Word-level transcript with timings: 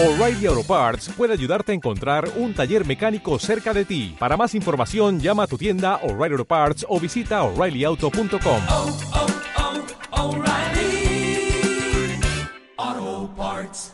O'Reilly 0.00 0.46
Auto 0.46 0.62
Parts 0.62 1.08
puede 1.16 1.32
ayudarte 1.32 1.72
a 1.72 1.74
encontrar 1.74 2.30
un 2.36 2.54
taller 2.54 2.86
mecánico 2.86 3.36
cerca 3.40 3.74
de 3.74 3.84
ti. 3.84 4.14
Para 4.16 4.36
más 4.36 4.54
información, 4.54 5.18
llama 5.18 5.42
a 5.42 5.46
tu 5.48 5.58
tienda 5.58 5.96
O'Reilly 6.04 6.34
Auto 6.34 6.44
Parts 6.44 6.86
o 6.88 7.00
visita 7.00 7.42
oreillyauto.com. 7.42 8.62
oh, 8.68 8.96
oh, 10.12 10.36
O'Reilly 10.36 11.50
Auto 12.76 13.34
Parts. 13.36 13.92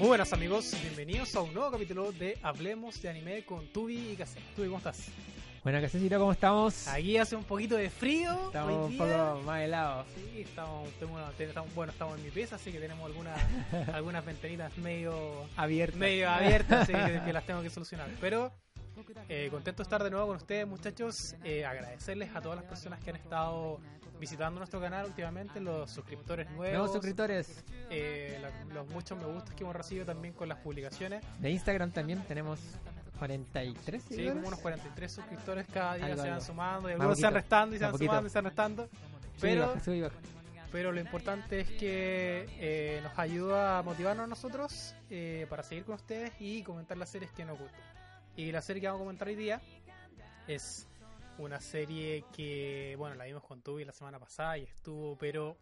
Muy 0.00 0.08
buenas 0.08 0.32
amigos, 0.32 0.74
bienvenidos 0.82 1.36
a 1.36 1.42
un 1.42 1.54
nuevo 1.54 1.70
capítulo 1.70 2.10
de 2.10 2.36
Hablemos 2.42 3.00
de 3.00 3.10
Anime 3.10 3.44
con 3.44 3.68
Tubi 3.68 4.10
y 4.10 4.16
Kase. 4.16 4.40
Tubi, 4.56 4.66
¿cómo 4.66 4.78
estás? 4.78 5.12
Buena 5.62 5.80
casecita, 5.82 6.16
¿cómo 6.18 6.32
estamos? 6.32 6.88
Aquí 6.88 7.18
hace 7.18 7.36
un 7.36 7.44
poquito 7.44 7.76
de 7.76 7.90
frío. 7.90 8.46
Estamos 8.46 8.70
hoy 8.88 8.92
un 8.92 8.96
poco 8.98 9.42
más 9.44 9.60
helados. 9.60 10.06
Sí, 10.14 10.40
estamos, 10.40 10.88
bueno, 11.74 11.92
estamos 11.92 12.16
en 12.16 12.24
mi 12.24 12.30
pieza, 12.30 12.56
así 12.56 12.72
que 12.72 12.80
tenemos 12.80 13.04
algunas, 13.04 13.38
algunas 13.92 14.24
ventanitas 14.24 14.76
medio, 14.78 15.44
Abierto. 15.56 15.98
medio 15.98 16.30
abiertas 16.30 16.82
así 16.88 16.92
que, 16.94 17.20
que 17.26 17.32
las 17.34 17.44
tengo 17.44 17.60
que 17.60 17.68
solucionar. 17.68 18.08
Pero 18.22 18.50
eh, 19.28 19.48
contento 19.50 19.82
de 19.82 19.86
estar 19.86 20.02
de 20.02 20.10
nuevo 20.10 20.28
con 20.28 20.36
ustedes, 20.38 20.66
muchachos. 20.66 21.34
Eh, 21.44 21.66
agradecerles 21.66 22.34
a 22.34 22.40
todas 22.40 22.56
las 22.56 22.64
personas 22.64 22.98
que 23.00 23.10
han 23.10 23.16
estado 23.16 23.80
visitando 24.18 24.60
nuestro 24.60 24.80
canal 24.80 25.06
últimamente, 25.06 25.60
los 25.60 25.90
suscriptores 25.90 26.46
nuevos, 26.50 26.70
Nuevos 26.72 26.92
suscriptores 26.92 27.64
eh, 27.90 28.38
la- 28.40 28.74
los 28.74 28.86
muchos 28.90 29.16
me 29.18 29.24
gustas 29.24 29.54
que 29.54 29.62
hemos 29.64 29.76
recibido 29.76 30.06
también 30.06 30.32
con 30.32 30.48
las 30.48 30.58
publicaciones. 30.58 31.22
de 31.38 31.50
Instagram 31.50 31.90
también 31.90 32.22
tenemos 32.26 32.60
43 33.20 34.02
Sí, 34.02 34.28
como 34.28 34.48
unos 34.48 34.60
43 34.60 35.12
suscriptores 35.12 35.66
cada 35.72 35.94
día 35.94 36.06
Algo, 36.06 36.22
se 36.22 36.30
van 36.30 36.40
sumando 36.40 36.88
y 36.88 36.92
algunos 36.92 37.18
se 37.18 37.24
van 37.24 37.34
restando 37.34 37.76
y 37.76 37.78
se 37.78 37.84
van 37.84 37.98
sumando 37.98 38.26
y 38.26 38.30
se 38.30 38.38
van 38.38 38.44
restando. 38.44 38.88
Pero, 39.40 39.66
baja, 39.68 40.10
pero 40.72 40.92
lo 40.92 41.00
importante 41.00 41.60
es 41.60 41.68
que 41.68 42.46
eh, 42.58 43.00
nos 43.02 43.18
ayuda 43.18 43.78
a 43.78 43.82
motivarnos 43.82 44.24
a 44.24 44.26
nosotros 44.26 44.94
eh, 45.10 45.46
para 45.50 45.62
seguir 45.62 45.84
con 45.84 45.96
ustedes 45.96 46.32
y 46.38 46.62
comentar 46.62 46.96
las 46.96 47.10
series 47.10 47.30
que 47.32 47.44
nos 47.44 47.58
gustan. 47.58 47.80
Y 48.36 48.52
la 48.52 48.62
serie 48.62 48.80
que 48.80 48.86
vamos 48.86 49.00
a 49.00 49.04
comentar 49.04 49.28
hoy 49.28 49.34
día 49.34 49.60
es 50.46 50.88
una 51.38 51.60
serie 51.60 52.24
que, 52.34 52.94
bueno, 52.96 53.16
la 53.16 53.24
vimos 53.24 53.42
con 53.42 53.60
Tubi 53.60 53.84
la 53.84 53.92
semana 53.92 54.18
pasada 54.18 54.56
y 54.58 54.62
estuvo, 54.62 55.16
pero 55.18 55.58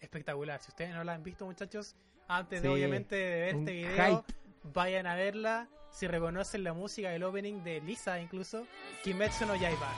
espectacular. 0.00 0.60
Si 0.60 0.70
ustedes 0.70 0.92
no 0.94 1.02
la 1.04 1.14
han 1.14 1.22
visto, 1.22 1.46
muchachos, 1.46 1.96
antes 2.28 2.62
de 2.62 2.68
obviamente 2.68 3.16
de 3.16 3.40
ver 3.40 3.54
este 3.54 3.72
video, 3.72 4.22
hype. 4.22 4.34
vayan 4.64 5.06
a 5.06 5.14
verla. 5.14 5.68
Si 5.94 6.08
reconocen 6.08 6.64
la 6.64 6.72
música 6.72 7.10
del 7.10 7.22
opening 7.22 7.62
de 7.62 7.80
Lisa, 7.80 8.20
incluso, 8.20 8.66
Kimetsu 9.04 9.46
no 9.46 9.54
Yaiba. 9.54 9.92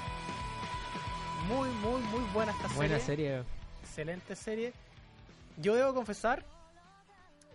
Muy, 1.49 1.71
muy, 1.71 2.03
muy 2.03 2.21
buena 2.35 2.53
esta 2.53 2.69
Buena 2.75 2.99
serie. 3.01 3.39
serie. 3.39 3.43
Excelente 3.83 4.37
serie. 4.37 4.73
Yo 5.57 5.75
debo 5.75 5.95
confesar 5.95 6.45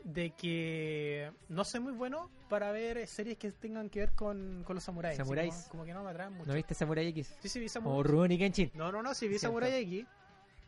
de 0.04 0.32
que 0.32 1.32
no 1.50 1.64
soy 1.64 1.82
muy 1.82 1.94
bueno 1.94 2.32
para 2.50 2.72
ver 2.72 3.06
series 3.06 3.38
que 3.38 3.52
tengan 3.52 3.92
que 3.92 4.00
ver 4.00 4.12
con, 4.14 4.64
con 4.66 4.74
los 4.76 4.84
samuráis. 4.84 5.18
Samuráis. 5.18 5.54
Como, 5.54 5.70
como 5.70 5.86
que 5.86 5.94
no 5.94 6.04
me 6.04 6.10
atraen 6.10 6.34
mucho. 6.34 6.48
¿No 6.50 6.56
viste 6.56 6.74
Samurai 6.74 7.08
X? 7.10 7.36
Sí, 7.42 7.48
sí, 7.50 7.60
vi 7.60 7.68
O 7.68 7.70
Samurai. 7.70 8.04
Rurouni 8.04 8.40
Kenshin. 8.40 8.72
No, 8.74 8.92
no, 8.92 9.04
no, 9.04 9.14
sí 9.14 9.28
vi. 9.28 9.38
Samurai 9.38 9.72
X. 9.84 10.08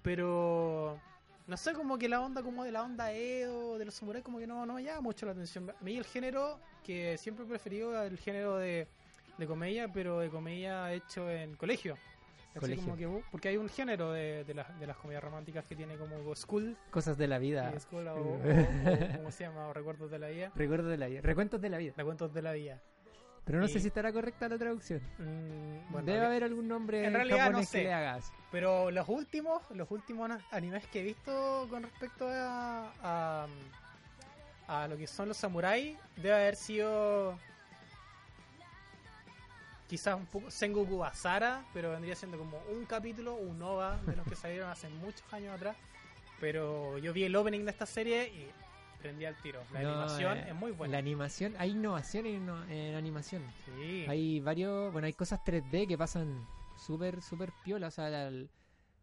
Pero 0.04 1.00
no 1.48 1.58
sé, 1.58 1.74
como 1.74 1.98
que 1.98 2.08
la 2.10 2.22
onda 2.22 2.42
como 2.42 2.64
de 2.64 2.72
la 2.72 2.84
onda 2.84 3.12
Edo, 3.12 3.78
de 3.78 3.86
los 3.86 3.94
samuráis, 3.94 4.24
como 4.24 4.40
que 4.40 4.48
no, 4.48 4.66
no 4.66 4.74
me 4.76 4.84
llama 4.84 5.02
mucho 5.02 5.26
la 5.26 5.34
atención. 5.34 5.72
Mí 5.82 5.98
el 5.98 6.06
género 6.06 6.60
que 6.84 7.18
siempre 7.18 7.46
he 7.46 7.48
preferido 7.48 8.02
el 8.04 8.18
género 8.18 8.58
de, 8.58 8.88
de 9.38 9.48
comedia, 9.48 9.92
pero 9.92 10.20
de 10.20 10.30
comedia 10.30 10.94
hecho 10.94 11.30
en 11.30 11.56
colegio. 11.56 11.98
Así 12.56 12.76
como 12.76 12.96
que, 12.96 13.08
uh, 13.08 13.24
porque 13.32 13.48
hay 13.50 13.58
un 13.58 13.68
género 13.68 14.12
de, 14.12 14.44
de, 14.44 14.54
las, 14.54 14.80
de 14.80 14.86
las 14.86 14.96
comedias 14.98 15.24
románticas 15.24 15.66
que 15.66 15.76
tiene 15.76 15.98
como 15.98 16.36
school, 16.36 16.78
Cosas 16.92 17.18
de 17.18 17.28
la 17.28 17.40
vida. 17.40 17.74
school 17.80 18.08
o, 18.08 18.14
o- 18.16 18.36
o- 18.36 19.18
¿cómo 19.18 19.32
se 19.32 19.44
llama? 19.46 19.68
O 19.70 19.74
recuerdos 19.74 20.12
de 20.12 20.20
la 20.20 20.28
vida. 20.28 20.52
Recuerdos 20.56 20.92
de 20.92 20.98
la 20.98 21.08
vida. 21.08 21.22
Recuentos 21.22 21.60
de 21.62 21.70
la 21.70 21.78
vida. 21.80 21.94
Recuentos 21.98 22.32
de 22.32 22.42
la 22.44 22.52
vida. 22.54 22.82
Pero 23.46 23.60
no 23.60 23.68
sé 23.68 23.80
si 23.80 23.88
estará 23.88 24.14
correcta 24.14 24.48
la 24.48 24.58
traducción. 24.58 25.02
Mm, 25.18 25.92
bueno, 25.92 26.06
Debe 26.06 26.26
haber 26.26 26.44
algún 26.46 26.68
nombre 26.68 27.06
en 27.06 27.14
realidad 27.14 27.40
japonés 27.40 27.68
no 27.68 27.72
sé. 27.72 27.78
que 27.80 27.84
le 27.86 27.94
hagas. 27.94 28.32
Pero 28.52 28.90
los 28.90 29.10
últimos, 29.10 29.62
los 29.72 29.92
últimos 29.92 30.32
animes 30.52 30.88
que 30.88 31.02
he 31.02 31.04
visto 31.04 31.68
con 31.70 31.84
respecto 31.84 32.30
a, 32.30 32.94
a, 33.04 33.48
a 34.68 34.88
lo 34.88 34.98
que 34.98 35.08
son 35.08 35.28
los 35.28 35.36
samuráis, 35.38 35.98
debe 36.16 36.34
haber 36.34 36.56
sido 36.56 37.38
quizás 39.90 40.16
un 40.16 40.26
poco 40.26 40.50
Sengoku 40.50 40.98
Basara, 40.98 41.66
pero 41.74 41.92
vendría 41.92 42.16
siendo 42.16 42.38
como 42.38 42.58
un 42.72 42.86
capítulo, 42.86 43.36
un 43.36 43.62
OVA 43.62 43.98
de 44.06 44.16
los 44.16 44.26
que 44.26 44.36
salieron 44.38 44.70
hace 44.70 44.88
muchos 44.90 45.24
años 45.34 45.54
atrás. 45.54 45.76
Pero 46.40 46.98
yo 46.98 47.12
vi 47.14 47.26
el 47.26 47.36
opening 47.36 47.66
de 47.66 47.72
esta 47.72 47.86
serie 47.86 48.28
y 48.28 48.50
prendí 49.04 49.26
al 49.26 49.36
tiro. 49.36 49.64
La 49.72 49.82
No, 49.82 49.90
animación 49.90 50.38
eh, 50.40 50.46
es 50.48 50.56
muy 50.56 50.72
La 50.72 50.78
buena. 50.78 50.98
animación, 50.98 51.54
hay 51.60 51.72
innovación 51.72 52.26
en, 52.26 52.50
en 52.72 52.96
animación. 52.96 53.44
Sí. 53.66 54.06
Hay 54.08 54.40
varios, 54.40 54.92
bueno, 54.92 55.06
hay 55.06 55.14
cosas 55.14 55.40
3D 55.46 55.88
que 55.88 55.98
pasan 55.98 56.48
súper, 56.78 57.22
súper 57.22 57.52
piola. 57.64 57.88
O 57.88 57.92
sea, 57.92 58.10
la- 58.10 58.28
el, 58.30 58.50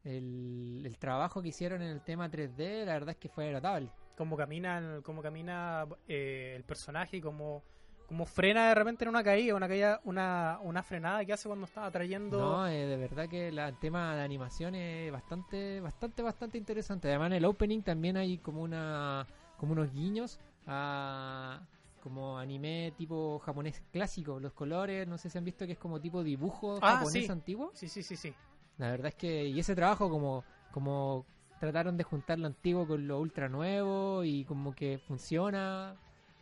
el, 0.05 0.83
el 0.87 0.99
trabajo 0.99 1.43
que 1.43 1.49
hicieron 1.49 1.83
en 1.83 1.91
el 1.91 2.00
tema 2.00 2.28
3D, 2.31 2.84
la 2.87 2.94
verdad 2.94 3.10
es 3.10 3.16
que 3.19 3.28
fue 3.28 3.53
notable. 3.53 3.91
cómo 4.16 4.37
camina, 4.37 5.00
cómo 5.03 5.22
camina 5.22 5.87
eh, 6.09 6.55
el 6.56 6.65
personaje 6.65 7.19
y 7.19 7.21
cómo, 7.21 7.62
cómo 8.06 8.25
frena 8.27 8.69
de 8.69 8.75
repente 8.75 9.05
en 9.05 9.09
una 9.10 9.22
caída, 9.22 9.55
una 9.55 9.69
caída, 9.69 10.00
una, 10.05 10.59
una 10.62 10.83
frenada 10.83 11.25
que 11.25 11.33
hace 11.33 11.49
cuando 11.49 11.66
está 11.66 11.91
trayendo 11.91 12.39
No, 12.39 12.66
eh, 12.66 12.87
de 12.87 12.97
verdad 12.97 13.28
que 13.28 13.53
la- 13.53 13.69
el 13.69 13.78
tema 13.78 14.16
de 14.16 14.22
animación 14.22 14.75
es 14.75 15.12
bastante, 15.12 15.81
bastante, 15.81 16.22
bastante 16.22 16.59
interesante. 16.59 17.09
Además, 17.09 17.28
en 17.28 17.33
el 17.34 17.44
opening 17.44 17.83
también 17.83 18.16
hay 18.16 18.39
como 18.39 18.62
una, 18.62 19.27
como 19.60 19.72
unos 19.72 19.93
guiños 19.93 20.41
a 20.66 21.60
como 22.03 22.38
anime 22.38 22.94
tipo 22.97 23.38
japonés 23.41 23.82
clásico. 23.93 24.41
Los 24.41 24.54
colores, 24.54 25.06
no 25.06 25.19
sé 25.19 25.28
si 25.28 25.37
han 25.37 25.44
visto 25.44 25.66
que 25.66 25.72
es 25.72 25.78
como 25.78 26.00
tipo 26.00 26.25
dibujo 26.25 26.78
Ah, 26.81 26.97
japonés 26.97 27.26
sí. 27.26 27.31
antiguo. 27.32 27.71
Sí, 27.75 27.88
sí, 27.88 28.03
sí, 28.03 28.16
sí. 28.16 28.34
La 28.78 28.91
verdad 28.91 29.09
es 29.09 29.15
que, 29.16 29.44
y 29.47 29.60
ese 29.60 29.75
trabajo 29.75 30.09
como, 30.09 30.43
como 30.71 31.26
trataron 31.59 31.98
de 31.98 32.04
juntar 32.04 32.38
lo 32.38 32.47
antiguo 32.47 32.87
con 32.87 33.06
lo 33.06 33.21
ultra 33.21 33.50
nuevo 33.50 34.25
y 34.25 34.47
como 34.47 34.75
que 34.75 34.98
funciona. 35.06 35.94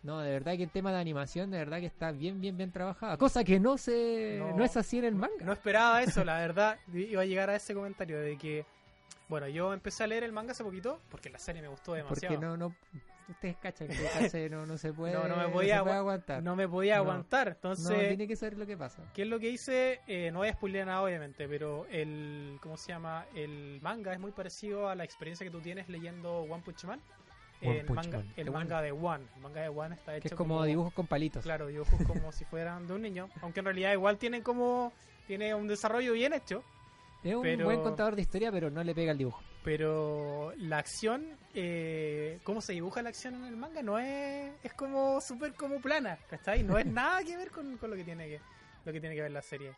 No, 0.04 0.20
de 0.20 0.30
verdad 0.30 0.56
que 0.56 0.62
el 0.62 0.70
tema 0.70 0.92
de 0.92 0.98
animación, 1.00 1.50
de 1.50 1.58
verdad 1.58 1.80
que 1.80 1.86
está 1.86 2.12
bien, 2.12 2.40
bien, 2.40 2.56
bien 2.56 2.70
trabajada. 2.70 3.16
Cosa 3.18 3.42
que 3.42 3.58
no 3.58 3.76
se, 3.78 4.36
No. 4.38 4.56
no, 4.58 4.64
es 4.64 4.76
así 4.76 4.98
en 4.98 5.06
el 5.06 5.16
manga. 5.16 5.44
No 5.44 5.52
esperaba 5.52 6.00
eso, 6.04 6.24
la 6.24 6.38
verdad. 6.38 6.78
Iba 6.94 7.22
a 7.22 7.24
llegar 7.24 7.50
a 7.50 7.56
ese 7.56 7.74
comentario 7.74 8.20
de 8.20 8.38
que, 8.38 8.64
bueno, 9.28 9.49
yo 9.49 9.72
empecé 9.72 10.05
a 10.05 10.06
leer 10.06 10.25
el 10.25 10.33
manga 10.33 10.53
hace 10.53 10.65
poquito 10.65 11.00
porque 11.11 11.31
la 11.31 11.39
serie 11.39 11.62
me 11.62 11.69
gustó 11.69 11.93
demasiado. 11.93 12.34
Porque 12.34 12.47
no, 12.47 12.56
no, 12.56 12.75
ustedes 13.28 13.56
cachan 13.59 13.89
que 13.89 14.49
no, 14.50 14.65
no 14.66 14.78
se 14.78 14.93
puede, 14.93 15.12
No, 15.15 15.28
no 15.28 15.37
me 15.37 15.49
podía 15.49 15.78
aguantar. 15.81 16.43
No 16.43 16.56
me 16.56 16.66
podía 16.69 16.97
No. 16.97 17.03
aguantar. 17.03 17.49
No, 17.49 17.53
Entonces, 17.72 18.09
tiene 18.09 18.27
que 18.27 18.37
saber 18.37 18.56
lo 18.59 18.66
que 18.66 18.77
pasa. 18.77 19.03
¿qué 19.15 19.22
es 19.22 19.28
lo 19.28 19.39
que 19.39 19.50
hice? 19.50 20.00
Eh, 20.06 20.31
no 20.33 20.39
voy 20.39 20.49
a 20.49 20.53
spoilear 20.55 20.87
nada, 20.87 21.03
obviamente, 21.03 21.47
pero 21.49 21.87
el, 21.91 22.59
¿cómo 22.62 22.77
se 22.77 22.89
llama? 22.89 23.27
El 23.34 23.81
manga 23.83 24.12
es 24.12 24.19
muy 24.21 24.33
parecido 24.33 24.89
a 24.89 24.94
la 24.94 25.05
experiencia 25.05 25.45
que 25.45 25.50
tú 25.50 25.60
tienes 25.60 25.89
leyendo 25.89 26.41
One 26.43 26.62
Punch 26.65 26.84
Man. 26.84 27.00
One 27.60 27.81
el 27.81 27.87
Punch 27.87 27.97
manga, 27.97 28.19
Man. 28.19 28.33
el 28.37 28.45
The 28.47 28.50
manga 28.50 28.81
de 28.83 28.93
One. 28.93 29.25
El 29.34 29.43
manga 29.43 29.60
de 29.60 29.69
One 29.69 29.95
está 29.95 30.15
hecho 30.15 30.22
Que 30.22 30.28
es 30.28 30.34
como, 30.34 30.65
dibujos 30.65 30.93
con 30.95 31.06
palitos. 31.06 31.43
Claro, 31.43 31.66
dibujos 31.66 32.00
como 32.06 32.33
si 32.33 32.45
fueran 32.45 32.87
de 32.87 32.95
un 32.95 33.03
niño. 33.03 33.28
Aunque 33.43 33.60
en 33.60 33.66
realidad 33.66 33.93
igual 33.93 34.16
tienen 34.16 34.43
como. 34.43 34.93
Tiene 35.27 35.55
un 35.55 35.66
desarrollo 35.69 36.15
bien 36.15 36.33
hecho. 36.33 36.65
Es 37.24 37.34
un 37.34 37.42
pero- 37.42 37.64
buen 37.66 37.82
contador 37.82 38.14
de 38.16 38.22
historia, 38.22 38.50
pero 38.52 38.70
no 38.70 38.82
le 38.84 38.94
pega 38.94 39.12
el 39.12 39.18
dibujo. 39.18 39.42
Pero 39.64 40.52
la 40.56 40.78
acción, 40.78 41.26
eh, 41.52 42.38
cómo 42.44 42.60
se 42.60 42.72
dibuja 42.72 43.02
la 43.02 43.08
acción 43.10 43.34
en 43.34 43.44
el 43.44 43.56
manga, 43.56 43.82
no 43.82 43.98
es. 43.98 44.52
Es 44.62 44.72
como 44.72 45.20
súper 45.20 45.52
como 45.54 45.80
plana, 45.80 46.18
¿cachai? 46.30 46.62
No 46.62 46.78
es 46.78 46.86
nada 46.86 47.22
que 47.24 47.36
ver 47.36 47.50
con, 47.50 47.76
con 47.76 47.90
lo 47.90 47.96
que 47.96 48.04
tiene 48.04 48.28
que 48.28 48.40
lo 48.84 48.92
que 48.92 49.00
tiene 49.00 49.14
que 49.16 49.22
ver 49.22 49.32
la 49.32 49.42
serie. 49.42 49.74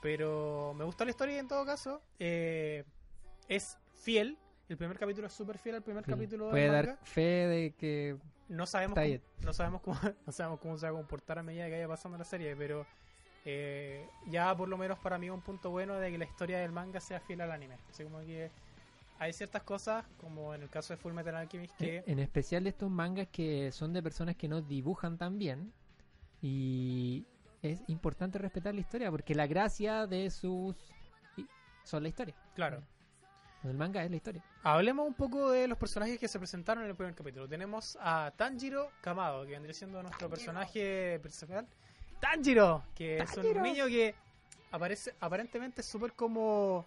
Pero 0.00 0.72
me 0.76 0.84
gustó 0.84 1.04
la 1.04 1.10
historia 1.10 1.38
en 1.38 1.48
todo 1.48 1.64
caso. 1.66 2.00
Eh, 2.18 2.84
es 3.48 3.76
fiel. 3.96 4.38
El 4.68 4.76
primer 4.76 4.98
capítulo 4.98 5.26
es 5.26 5.32
súper 5.32 5.58
fiel 5.58 5.74
al 5.76 5.82
primer 5.82 6.04
Sí. 6.04 6.10
capítulo 6.12 6.44
del 6.46 6.52
Puede 6.52 6.68
manga. 6.68 6.82
dar 6.86 6.98
fe 7.04 7.20
de 7.48 7.74
que 7.76 8.16
no 8.48 8.64
sabemos 8.66 8.94
cómo, 8.98 9.20
no 9.40 9.52
sabemos 9.52 9.80
cómo 9.82 9.98
no 10.26 10.32
sabemos 10.32 10.60
cómo 10.60 10.78
se 10.78 10.86
va 10.86 10.92
a 10.92 10.94
comportar 10.96 11.38
a 11.40 11.42
medida 11.42 11.66
que 11.66 11.72
vaya 11.72 11.88
pasando 11.88 12.16
la 12.16 12.24
serie 12.24 12.54
pero 12.56 12.86
eh, 13.44 14.06
ya 14.26 14.54
por 14.54 14.68
lo 14.68 14.76
menos 14.76 14.98
para 14.98 15.18
mí 15.18 15.30
un 15.30 15.40
punto 15.40 15.70
bueno 15.70 15.94
de 15.94 16.10
que 16.10 16.18
la 16.18 16.24
historia 16.24 16.58
del 16.58 16.72
manga 16.72 17.00
sea 17.00 17.20
fiel 17.20 17.40
al 17.40 17.52
anime 17.52 17.76
así 17.88 18.04
como 18.04 18.20
que 18.20 18.50
hay 19.20 19.34
ciertas 19.34 19.62
cosas 19.62 20.06
como 20.16 20.54
en 20.54 20.62
el 20.62 20.70
caso 20.70 20.94
de 20.94 20.96
Full 20.96 21.12
Metal 21.12 21.36
Alchemist 21.36 21.76
que 21.76 22.02
En 22.06 22.18
especial 22.18 22.64
de 22.64 22.70
estos 22.70 22.90
mangas 22.90 23.28
que 23.28 23.70
son 23.70 23.92
de 23.92 24.02
personas 24.02 24.34
que 24.34 24.48
no 24.48 24.62
dibujan 24.62 25.18
tan 25.18 25.38
bien. 25.38 25.74
Y 26.40 27.26
es 27.60 27.82
importante 27.88 28.38
respetar 28.38 28.74
la 28.74 28.80
historia 28.80 29.10
porque 29.10 29.34
la 29.34 29.46
gracia 29.46 30.06
de 30.06 30.30
sus... 30.30 30.74
son 31.84 32.02
la 32.02 32.08
historia. 32.08 32.34
claro 32.54 32.82
El 33.62 33.74
manga 33.74 34.02
es 34.02 34.10
la 34.10 34.16
historia. 34.16 34.42
Hablemos 34.62 35.06
un 35.06 35.12
poco 35.12 35.50
de 35.50 35.68
los 35.68 35.76
personajes 35.76 36.18
que 36.18 36.26
se 36.26 36.38
presentaron 36.38 36.84
en 36.84 36.88
el 36.88 36.96
primer 36.96 37.14
capítulo. 37.14 37.46
Tenemos 37.46 37.98
a 38.00 38.32
Tanjiro 38.34 38.90
Kamado, 39.02 39.44
que 39.44 39.52
vendría 39.52 39.74
siendo 39.74 40.02
nuestro 40.02 40.30
personaje 40.30 41.20
principal. 41.20 41.68
Tanjiro, 42.20 42.82
que 42.94 43.18
es 43.18 43.36
un 43.36 43.62
niño 43.62 43.86
que 43.86 44.14
aparece, 44.72 45.14
aparentemente 45.20 45.80
es 45.80 45.86
súper 45.86 46.12
como... 46.12 46.86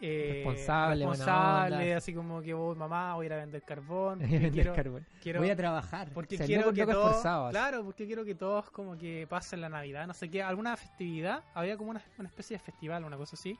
eh, 0.00 0.42
Responsable, 0.44 1.04
buena 1.06 1.24
responsable, 1.24 1.84
onda. 1.84 1.96
así 1.96 2.14
como 2.14 2.40
que 2.42 2.54
voy, 2.54 2.76
mamá, 2.76 3.14
voy 3.14 3.24
a 3.24 3.26
ir 3.26 3.32
a 3.32 3.36
vender 3.36 3.62
carbón. 3.62 4.18
Vender 4.20 4.52
quiero, 4.52 4.74
carbón. 4.74 5.06
quiero- 5.22 5.40
Voy 5.40 5.50
a 5.50 5.56
trabajar. 5.56 6.08
porque 6.12 6.34
O 6.36 6.38
sea, 6.38 6.44
el 6.46 6.48
quiero 6.52 6.72
que 6.72 6.86
todos, 6.86 7.50
claro, 7.50 7.84
porque 7.84 8.06
quiero 8.06 8.24
que 8.24 8.34
todos 8.34 8.70
como 8.70 8.96
que 8.96 9.26
pasen 9.28 9.60
la 9.60 9.68
Navidad, 9.68 10.06
no 10.06 10.14
sé 10.14 10.28
qué, 10.30 10.42
alguna 10.42 10.76
festividad, 10.76 11.42
había 11.54 11.76
como 11.76 11.90
una, 11.90 12.02
una 12.18 12.28
especie 12.28 12.56
de 12.58 12.62
festival, 12.62 13.04
una 13.04 13.16
cosa 13.16 13.36
así, 13.36 13.58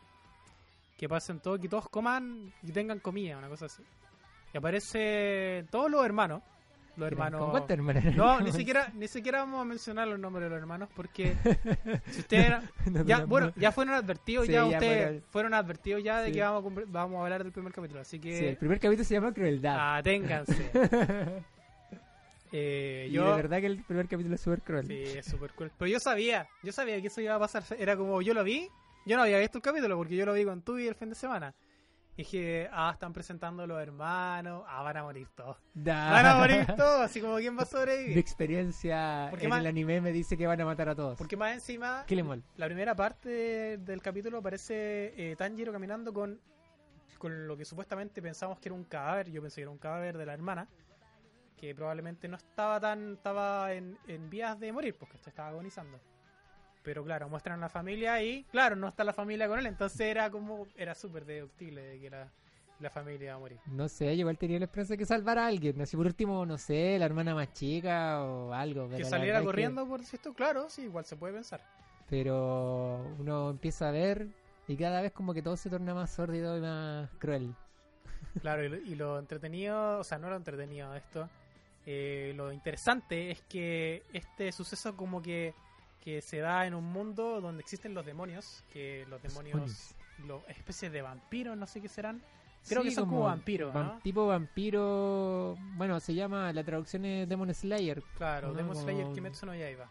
que 0.96 1.08
pasen 1.08 1.40
todos, 1.40 1.58
que 1.60 1.68
todos 1.68 1.88
coman 1.88 2.52
y 2.62 2.72
tengan 2.72 3.00
comida, 3.00 3.36
una 3.38 3.48
cosa 3.48 3.66
así. 3.66 3.82
Y 4.52 4.58
aparece 4.58 5.64
todos 5.70 5.90
los 5.90 6.04
hermanos, 6.04 6.42
los 6.96 7.06
hermanos. 7.06 7.40
¿Con 7.40 7.50
cuántos 7.50 7.70
hermanos? 7.70 8.04
No, 8.16 8.40
ni 8.42 8.52
siquiera, 8.52 8.90
ni 8.94 9.08
siquiera 9.08 9.38
vamos 9.40 9.60
a 9.62 9.64
mencionar 9.64 10.08
los 10.08 10.18
nombres 10.18 10.44
de 10.44 10.50
los 10.50 10.58
hermanos 10.58 10.88
porque 10.94 11.34
si 12.10 12.20
ustedes 12.20 12.52
No, 12.86 13.04
ya, 13.04 13.20
no, 13.20 13.26
bueno, 13.26 13.46
no. 13.48 13.52
ya 13.56 13.72
fueron 13.72 13.94
advertidos, 13.94 14.46
Sí, 14.46 14.52
ya 14.52 14.64
ustedes 14.64 15.04
fueron- 15.06 15.22
fueron 15.30 15.54
advertidos 15.54 16.02
ya 16.02 16.20
de 16.20 16.28
Sí. 16.28 16.32
que 16.34 16.42
vamos 16.42 16.64
a, 16.66 16.82
vamos 16.88 17.18
a 17.18 17.22
hablar 17.24 17.42
del 17.42 17.52
primer 17.52 17.72
capítulo, 17.72 18.00
así 18.00 18.18
que 18.18 18.36
Sí, 18.38 18.44
el 18.46 18.56
primer 18.56 18.78
capítulo 18.80 19.04
se 19.04 19.14
llama 19.14 19.32
Crueldad. 19.32 19.98
aténganse. 19.98 20.70
Eh, 22.52 23.06
y 23.08 23.12
yo, 23.12 23.30
de 23.30 23.42
verdad 23.42 23.60
que 23.60 23.66
el 23.66 23.82
primer 23.84 24.08
capítulo 24.08 24.34
es 24.34 24.40
súper 24.40 24.60
cruel. 24.62 24.84
Sí, 24.86 25.02
es 25.18 25.24
súper 25.26 25.52
cool. 25.52 25.70
Pero 25.78 25.88
yo 25.88 26.00
sabía, 26.00 26.48
yo 26.64 26.72
sabía 26.72 27.00
que 27.00 27.06
eso 27.06 27.20
iba 27.20 27.34
a 27.36 27.38
pasar. 27.38 27.62
Era 27.78 27.96
como 27.96 28.20
yo 28.22 28.34
lo 28.34 28.42
vi, 28.42 28.68
yo 29.06 29.16
no 29.16 29.22
había 29.22 29.38
visto 29.38 29.58
el 29.58 29.62
capítulo 29.62 29.96
porque 29.96 30.16
yo 30.16 30.26
lo 30.26 30.32
vi 30.32 30.44
con 30.44 30.60
tú 30.62 30.76
y 30.78 30.88
el 30.88 30.96
fin 30.96 31.10
de 31.10 31.14
semana. 31.14 31.54
Y 32.20 32.22
dije, 32.22 32.68
ah, 32.70 32.90
están 32.92 33.14
presentando 33.14 33.66
los 33.66 33.80
hermanos, 33.80 34.62
ah, 34.68 34.82
van 34.82 34.94
a 34.98 35.02
morir 35.04 35.26
todos. 35.34 35.56
Da. 35.72 36.10
Van 36.10 36.26
a 36.26 36.36
morir 36.36 36.66
todos, 36.76 37.00
así 37.00 37.18
como 37.18 37.36
quién 37.36 37.56
va 37.56 37.62
a 37.62 37.64
Mi 37.64 37.70
sobrevivir. 37.70 38.18
experiencia 38.18 39.28
Porque 39.30 39.44
en 39.46 39.50
más- 39.50 39.60
el 39.60 39.66
anime 39.68 40.02
me 40.02 40.12
dice 40.12 40.36
que 40.36 40.46
van 40.46 40.60
a 40.60 40.66
matar 40.66 40.90
a 40.90 40.94
todos. 40.94 41.16
Porque 41.16 41.38
más 41.38 41.54
encima, 41.54 42.04
¿Qué 42.06 42.14
le 42.16 42.22
mol? 42.22 42.42
la 42.56 42.66
primera 42.66 42.94
parte 42.94 43.30
de- 43.30 43.78
del 43.78 44.02
capítulo 44.02 44.36
aparece 44.36 45.14
eh, 45.16 45.34
Tanjiro 45.34 45.72
caminando 45.72 46.12
con, 46.12 46.38
con 47.16 47.48
lo 47.48 47.56
que 47.56 47.64
supuestamente 47.64 48.20
pensamos 48.20 48.58
que 48.60 48.68
era 48.68 48.74
un 48.76 48.84
cadáver. 48.84 49.30
Yo 49.30 49.40
pensé 49.40 49.56
que 49.56 49.62
era 49.62 49.70
un 49.70 49.78
cadáver 49.78 50.18
de 50.18 50.26
la 50.26 50.34
hermana. 50.34 50.68
Que 51.56 51.74
probablemente 51.74 52.28
no 52.28 52.36
estaba 52.36 52.78
tan. 52.80 53.14
Estaba 53.14 53.72
en, 53.72 53.96
en 54.06 54.28
vías 54.28 54.60
de 54.60 54.72
morir, 54.72 54.94
porque 54.98 55.16
estaba 55.16 55.48
agonizando. 55.48 55.98
Pero 56.82 57.04
claro, 57.04 57.28
muestran 57.28 57.58
a 57.58 57.62
la 57.62 57.68
familia 57.68 58.22
y, 58.22 58.44
claro, 58.44 58.74
no 58.74 58.88
está 58.88 59.04
la 59.04 59.12
familia 59.12 59.48
con 59.48 59.58
él. 59.58 59.66
Entonces 59.66 60.00
era 60.00 60.30
como. 60.30 60.66
Era 60.76 60.94
súper 60.94 61.26
deductible 61.26 61.82
de 61.82 62.00
que 62.00 62.10
la, 62.10 62.28
la 62.78 62.90
familia 62.90 63.26
iba 63.26 63.34
a 63.34 63.38
morir. 63.38 63.58
No 63.66 63.88
sé, 63.88 64.14
igual 64.14 64.38
tenía 64.38 64.58
la 64.58 64.64
esperanza 64.64 64.94
de 64.94 64.98
que 64.98 65.06
salvara 65.06 65.44
a 65.44 65.48
alguien. 65.48 65.80
Así 65.80 65.96
por 65.96 66.06
último, 66.06 66.46
no 66.46 66.56
sé, 66.56 66.98
la 66.98 67.04
hermana 67.04 67.34
más 67.34 67.52
chica 67.52 68.22
o 68.22 68.52
algo. 68.52 68.88
que 68.88 69.04
saliera 69.04 69.42
corriendo 69.42 69.86
por 69.86 70.04
si 70.04 70.16
esto, 70.16 70.32
claro, 70.32 70.70
sí, 70.70 70.82
igual 70.82 71.04
se 71.04 71.16
puede 71.16 71.34
pensar. 71.34 71.60
Pero 72.08 73.14
uno 73.18 73.50
empieza 73.50 73.88
a 73.88 73.92
ver 73.92 74.26
y 74.66 74.76
cada 74.76 75.00
vez 75.02 75.12
como 75.12 75.34
que 75.34 75.42
todo 75.42 75.56
se 75.56 75.70
torna 75.70 75.94
más 75.94 76.10
sórdido 76.10 76.56
y 76.56 76.60
más 76.60 77.10
cruel. 77.18 77.54
Claro, 78.40 78.64
y 78.64 78.68
lo, 78.68 78.76
y 78.76 78.94
lo 78.94 79.18
entretenido, 79.18 79.98
o 79.98 80.04
sea, 80.04 80.18
no 80.18 80.30
lo 80.30 80.36
entretenido 80.36 80.94
esto, 80.94 81.28
eh, 81.86 82.32
lo 82.36 82.52
interesante 82.52 83.30
es 83.30 83.40
que 83.42 84.02
este 84.12 84.52
suceso 84.52 84.96
como 84.96 85.22
que, 85.22 85.54
que 86.02 86.20
se 86.22 86.38
da 86.38 86.66
en 86.66 86.74
un 86.74 86.84
mundo 86.84 87.40
donde 87.40 87.60
existen 87.62 87.94
los 87.94 88.04
demonios, 88.06 88.64
que 88.72 89.04
los 89.08 89.22
demonios, 89.22 89.94
los 90.26 90.42
especies 90.48 90.90
de 90.92 91.02
vampiros, 91.02 91.56
no 91.56 91.66
sé 91.66 91.80
qué 91.80 91.88
serán. 91.88 92.22
Creo 92.68 92.82
Sí, 92.82 92.88
que 92.90 92.94
son 92.94 93.08
como, 93.08 93.22
vampiros, 93.22 93.74
vam- 93.74 93.84
¿no? 93.94 93.98
Tipo 94.02 94.26
vampiro. 94.26 95.56
Bueno, 95.76 95.98
se 96.00 96.14
llama. 96.14 96.52
La 96.52 96.62
traducción 96.62 97.04
es 97.06 97.28
Demon 97.28 97.52
Slayer. 97.54 98.02
Claro, 98.16 98.48
no, 98.48 98.54
Demon 98.54 98.74
como- 98.74 98.84
Slayer 98.84 99.12
Kimetsu 99.14 99.46
no 99.46 99.54
Yaiba. 99.54 99.88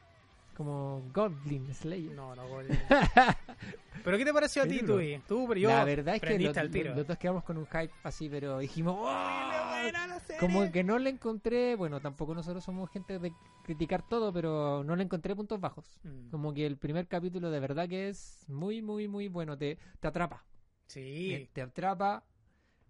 Como 0.59 1.09
Goblin 1.13 1.73
Slayer. 1.73 2.11
No, 2.11 2.35
no, 2.35 2.45
Goblin. 2.50 2.77
Pero 4.03 4.17
¿qué 4.17 4.25
te 4.25 4.33
pareció 4.33 4.63
a 4.63 4.67
ti, 4.67 4.81
Tui? 4.85 5.21
Tú, 5.25 5.45
pero 5.47 5.57
yo 5.57 5.69
la 5.69 5.85
verdad 5.85 6.15
es 6.15 6.21
que 6.21 6.50
al 6.59 6.69
tiro. 6.69 6.94
los 6.95 7.07
dos 7.07 7.17
quedamos 7.17 7.45
con 7.45 7.57
un 7.57 7.65
hype 7.65 7.91
así, 8.03 8.27
pero 8.29 8.59
dijimos. 8.59 8.95
"Oh". 9.00 10.39
Como 10.39 10.69
que 10.71 10.83
no 10.83 11.00
le 11.00 11.11
encontré. 11.11 11.75
Bueno, 11.75 12.01
tampoco 12.01 12.35
nosotros 12.35 12.61
somos 12.61 12.89
gente 12.91 13.19
de 13.19 13.31
criticar 13.63 14.06
todo, 14.07 14.33
pero 14.33 14.83
no 14.83 14.95
le 14.97 15.03
encontré 15.03 15.33
puntos 15.33 15.61
bajos. 15.61 15.85
Mm, 16.03 16.29
Como 16.29 16.53
que 16.53 16.65
el 16.65 16.77
primer 16.77 17.07
capítulo 17.07 17.50
de 17.51 17.59
verdad 17.62 17.88
que 17.88 18.09
es 18.09 18.44
muy, 18.50 18.81
muy, 18.81 19.07
muy 19.07 19.29
bueno. 19.29 19.57
Te, 19.57 19.77
te 20.01 20.07
atrapa. 20.09 20.45
Sí, 20.88 21.47
Te, 21.47 21.50
te 21.53 21.62
atrapa. 21.62 22.23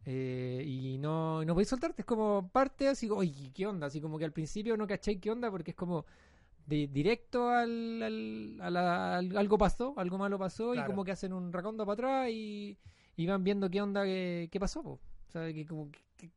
eh, 0.05 0.63
y 0.65 0.97
no, 0.97 1.43
no 1.45 1.53
podéis 1.53 1.69
soltarte. 1.69 2.01
Es 2.01 2.05
como 2.05 2.49
parte 2.51 2.87
así, 2.87 3.07
oye, 3.11 3.51
¿qué 3.53 3.67
onda? 3.67 3.87
Así 3.87 3.99
como 4.01 4.17
que 4.17 4.25
al 4.25 4.31
principio 4.33 4.75
no 4.77 4.87
caché 4.87 5.19
qué 5.19 5.29
onda 5.31 5.51
porque 5.51 5.71
es 5.71 5.77
como 5.77 6.05
de 6.69 6.87
directo 6.87 7.49
al, 7.49 8.01
al- 8.03 8.57
a 8.61 8.69
la- 8.69 9.17
al- 9.17 9.37
algo 9.37 9.57
pasó, 9.57 9.93
algo 9.97 10.17
malo 10.17 10.37
pasó 10.37 10.71
Claro. 10.73 10.87
y 10.87 10.89
como 10.89 11.03
que 11.03 11.11
hacen 11.11 11.33
un 11.33 11.51
racondo 11.51 11.85
para 11.85 11.93
atrás 11.93 12.29
y, 12.31 12.77
y 13.17 13.25
van 13.27 13.43
viendo 13.43 13.69
qué 13.69 13.81
onda, 13.81 14.03
qué, 14.03 14.47
qué 14.51 14.59
pasó. 14.59 14.83
po. 14.83 14.91
O 15.27 15.31
sea, 15.31 15.51
que 15.53 15.65
como, 15.65 15.89
que- 16.17 16.29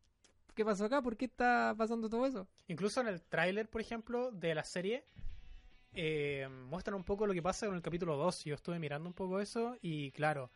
¿qué 0.55 0.65
pasó 0.65 0.85
acá? 0.87 1.03
¿Por 1.03 1.17
qué 1.17 1.27
está 1.27 1.75
pasando 1.77 2.09
todo 2.09 2.27
eso? 2.27 2.47
Incluso 2.69 3.01
en 3.03 3.09
el 3.09 3.23
tráiler, 3.23 3.69
por 3.69 3.81
ejemplo, 3.81 4.31
de 4.33 4.55
la 4.55 4.65
serie, 4.65 5.05
eh, 5.95 6.49
muestran 6.69 6.95
un 6.97 7.05
poco 7.05 7.27
lo 7.27 7.35
que 7.35 7.43
pasa 7.43 7.67
con 7.67 7.77
el 7.77 7.83
capítulo 7.83 8.17
2. 8.17 8.45
Yo 8.45 8.55
estuve 8.55 8.79
mirando 8.79 9.09
un 9.09 9.15
poco 9.15 9.41
eso 9.41 9.77
y 9.83 10.11
claro, 10.13 10.51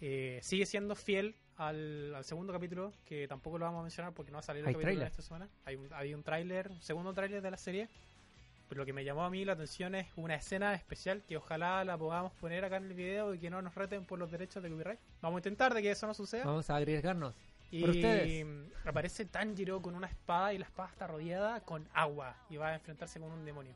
eh, 0.00 0.40
sigue 0.42 0.66
siendo 0.66 0.94
fiel 0.96 1.36
al, 1.56 2.14
al 2.16 2.24
segundo 2.24 2.52
capítulo, 2.52 2.92
que 3.04 3.28
tampoco 3.28 3.58
lo 3.58 3.64
vamos 3.66 3.80
a 3.80 3.82
mencionar 3.84 4.12
porque 4.12 4.32
no 4.32 4.36
va 4.36 4.40
a 4.40 4.42
salir 4.42 4.60
el 4.60 4.64
capítulo 4.66 4.80
de 4.80 4.92
tráiler. 4.96 5.06
esta 5.08 5.22
semana. 5.22 5.48
Hay 5.64 5.76
un, 5.76 5.88
hay 5.92 6.14
un 6.14 6.22
tráiler, 6.24 6.70
un 6.70 6.82
segundo 6.82 7.14
tráiler 7.14 7.40
de 7.42 7.50
la 7.50 7.56
serie. 7.56 7.88
Pero 8.68 8.80
lo 8.80 8.86
que 8.86 8.92
me 8.92 9.04
llamó 9.04 9.24
a 9.24 9.30
mí 9.30 9.44
la 9.44 9.52
atención 9.52 9.94
es 9.94 10.06
una 10.16 10.34
escena 10.34 10.74
especial 10.74 11.22
que 11.22 11.36
ojalá 11.36 11.84
la 11.84 11.98
podamos 11.98 12.32
poner 12.32 12.64
acá 12.64 12.76
en 12.78 12.84
el 12.84 12.94
video 12.94 13.34
y 13.34 13.38
que 13.38 13.50
no 13.50 13.60
nos 13.62 13.74
reten 13.74 14.04
por 14.04 14.18
los 14.18 14.30
derechos 14.30 14.62
de 14.62 14.70
copyright. 14.70 14.98
Vamos 15.20 15.36
a 15.36 15.40
intentar 15.40 15.74
de 15.74 15.82
que 15.82 15.90
eso 15.90 16.06
no 16.06 16.14
suceda. 16.14 16.44
Vamos 16.44 16.68
a 16.70 16.76
arriesgarnos. 16.76 17.34
Y 17.70 18.44
aparece 18.84 19.24
Tanjiro 19.26 19.82
con 19.82 19.94
una 19.94 20.06
espada 20.06 20.52
y 20.54 20.58
la 20.58 20.64
espada 20.64 20.88
está 20.90 21.06
rodeada 21.08 21.60
con 21.60 21.86
agua 21.92 22.36
y 22.48 22.56
va 22.56 22.68
a 22.68 22.74
enfrentarse 22.74 23.18
con 23.20 23.30
un 23.32 23.44
demonio. 23.44 23.72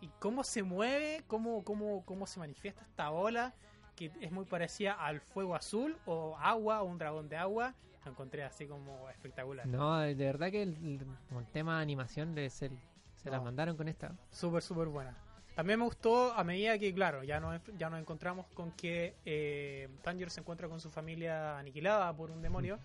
Y 0.00 0.08
cómo 0.20 0.44
se 0.44 0.62
mueve, 0.62 1.24
cómo, 1.26 1.64
cómo, 1.64 2.04
cómo 2.04 2.26
se 2.26 2.38
manifiesta 2.38 2.82
esta 2.82 3.10
ola, 3.10 3.54
que 3.96 4.12
es 4.20 4.30
muy 4.30 4.44
parecida 4.44 4.92
al 4.92 5.20
fuego 5.20 5.56
azul 5.56 5.96
o 6.06 6.36
agua 6.38 6.82
o 6.82 6.84
un 6.84 6.98
dragón 6.98 7.28
de 7.28 7.36
agua, 7.36 7.74
lo 8.04 8.12
encontré 8.12 8.44
así 8.44 8.66
como 8.66 9.08
espectacular. 9.10 9.66
No, 9.66 9.98
de 9.98 10.14
verdad 10.14 10.50
que 10.52 10.62
el, 10.62 10.74
el- 10.76 11.06
el 11.36 11.46
tema 11.52 11.76
de 11.78 11.82
animación 11.82 12.34
de 12.34 12.48
ser, 12.50 12.70
se 13.18 13.30
las 13.30 13.42
mandaron 13.42 13.76
con 13.76 13.88
esta. 13.88 14.16
Súper, 14.30 14.62
súper 14.62 14.88
buena. 14.88 15.16
También 15.54 15.78
me 15.80 15.84
gustó 15.84 16.32
a 16.34 16.44
medida 16.44 16.78
que, 16.78 16.94
claro, 16.94 17.24
ya 17.24 17.40
nos, 17.40 17.60
ya 17.76 17.90
nos 17.90 18.00
encontramos 18.00 18.46
con 18.54 18.70
que 18.72 19.14
eh, 19.24 19.88
Tanjiro 20.02 20.30
se 20.30 20.40
encuentra 20.40 20.68
con 20.68 20.80
su 20.80 20.88
familia 20.90 21.58
aniquilada 21.58 22.16
por 22.16 22.30
un 22.30 22.40
demonio. 22.42 22.78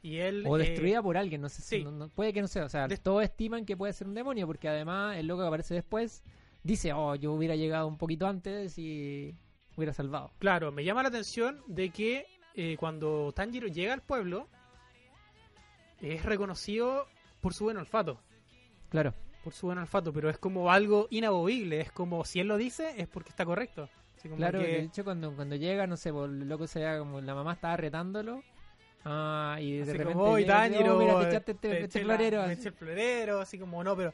Y 0.00 0.16
él... 0.18 0.44
O 0.46 0.56
eh, 0.56 0.60
destruida 0.62 1.02
por 1.02 1.16
alguien, 1.18 1.40
no 1.42 1.48
sé 1.50 1.60
si 1.60 1.78
sí. 1.78 1.84
no- 1.84 1.90
no- 1.90 2.08
puede 2.08 2.32
que 2.32 2.40
no 2.40 2.48
sea, 2.48 2.64
o 2.64 2.68
sea, 2.68 2.88
todos 3.02 3.22
estiman 3.24 3.66
que 3.66 3.76
puede 3.76 3.92
ser 3.92 4.06
un 4.06 4.14
demonio, 4.14 4.46
porque 4.46 4.68
además 4.68 5.16
el 5.16 5.26
loco 5.26 5.42
que 5.42 5.48
aparece 5.48 5.74
después 5.74 6.22
dice, 6.62 6.92
oh, 6.92 7.14
yo 7.14 7.32
hubiera 7.32 7.56
llegado 7.56 7.86
un 7.86 7.98
poquito 7.98 8.26
antes 8.26 8.78
y 8.78 9.34
hubiera 9.76 9.92
salvado. 9.92 10.30
Claro, 10.38 10.72
me 10.72 10.84
llama 10.84 11.02
la 11.02 11.08
atención 11.10 11.62
de 11.66 11.90
que 11.90 12.26
eh, 12.54 12.76
cuando 12.78 13.32
Tanjiro 13.32 13.66
llega 13.68 13.92
al 13.92 14.00
pueblo, 14.02 14.48
es 16.00 16.24
reconocido 16.24 17.06
por 17.40 17.54
su 17.54 17.64
buen 17.64 17.76
olfato. 17.76 18.20
Claro, 18.88 19.12
Por 19.48 19.54
su 19.54 19.64
buen 19.64 19.78
olfato, 19.78 20.12
pero 20.12 20.28
es 20.28 20.36
como 20.36 20.70
algo 20.70 21.06
inamovible. 21.08 21.80
Es 21.80 21.90
como 21.90 22.22
si 22.26 22.38
él 22.38 22.48
lo 22.48 22.58
dice, 22.58 22.92
es 23.00 23.08
porque 23.08 23.30
está 23.30 23.46
correcto. 23.46 23.88
Así 24.14 24.28
como 24.28 24.36
claro, 24.36 24.58
que- 24.60 24.66
de 24.66 24.80
hecho 24.82 25.04
cuando, 25.04 25.34
cuando 25.34 25.56
llega, 25.56 25.86
no 25.86 25.96
sé, 25.96 26.12
pues, 26.12 26.28
el 26.30 26.46
loco 26.46 26.66
se 26.66 26.80
vea 26.80 26.98
como 26.98 27.22
la 27.22 27.34
mamá 27.34 27.54
estaba 27.54 27.78
retándolo. 27.78 28.42
Ah, 29.06 29.56
y 29.58 29.76
de 29.78 29.82
así 29.84 29.92
repente 29.92 30.12
como, 30.12 30.24
"Oy, 30.32 30.42
llega 30.42 30.66
y 30.66 30.68
dice, 30.68 30.74
Tanjiro, 30.80 30.96
"Oh, 30.96 31.00
mira, 31.00 31.18
te 31.18 31.24
eh, 31.24 31.28
echaste 31.30 31.52
este, 31.52 31.68
te 31.70 31.84
este 31.84 32.00
florero. 32.02 32.42
así. 32.42 32.66
el 32.68 32.72
florero, 32.74 33.40
así 33.40 33.58
como 33.58 33.82
no, 33.82 33.96
pero. 33.96 34.12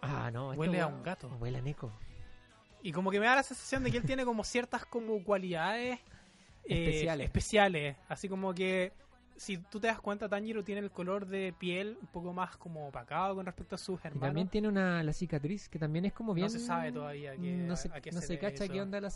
Ah, 0.00 0.30
no, 0.32 0.52
Huele 0.52 0.80
a 0.80 0.86
un 0.86 1.02
gato. 1.02 1.28
Huele 1.38 1.58
a 1.58 1.60
Neko. 1.60 1.92
Y 2.82 2.92
como 2.92 3.10
que 3.10 3.20
me 3.20 3.26
da 3.26 3.34
la 3.34 3.42
sensación 3.42 3.84
de 3.84 3.90
que 3.90 3.98
él 3.98 4.04
tiene 4.04 4.24
como 4.24 4.44
ciertas 4.44 4.86
como 4.86 5.22
cualidades 5.22 5.98
eh, 6.64 6.84
Especiales. 6.84 7.26
especiales. 7.26 7.96
Así 8.08 8.30
como 8.30 8.54
que 8.54 8.92
si 9.40 9.56
tú 9.56 9.80
te 9.80 9.86
das 9.86 9.98
cuenta, 10.00 10.28
Tanjiro 10.28 10.62
tiene 10.62 10.82
el 10.82 10.90
color 10.90 11.24
de 11.26 11.54
piel 11.58 11.96
un 12.02 12.08
poco 12.08 12.34
más 12.34 12.58
como 12.58 12.88
opacado 12.88 13.34
con 13.34 13.46
respecto 13.46 13.74
a 13.74 13.78
sus 13.78 13.98
Y 14.04 14.08
hermanos. 14.08 14.28
también 14.28 14.48
tiene 14.48 14.68
una 14.68 15.02
la 15.02 15.14
cicatriz 15.14 15.66
que 15.70 15.78
también 15.78 16.04
es 16.04 16.12
como 16.12 16.34
bien. 16.34 16.44
No 16.46 16.50
se 16.50 16.58
sabe 16.58 16.92
todavía 16.92 17.34
no 17.38 17.74
se, 17.74 17.88
a 17.88 18.02
qué 18.02 18.12
no 18.12 18.20
se 18.20 18.38
cacha 18.38 18.64
eso. 18.64 18.72
qué 18.74 18.82
onda 18.82 19.00
la, 19.00 19.10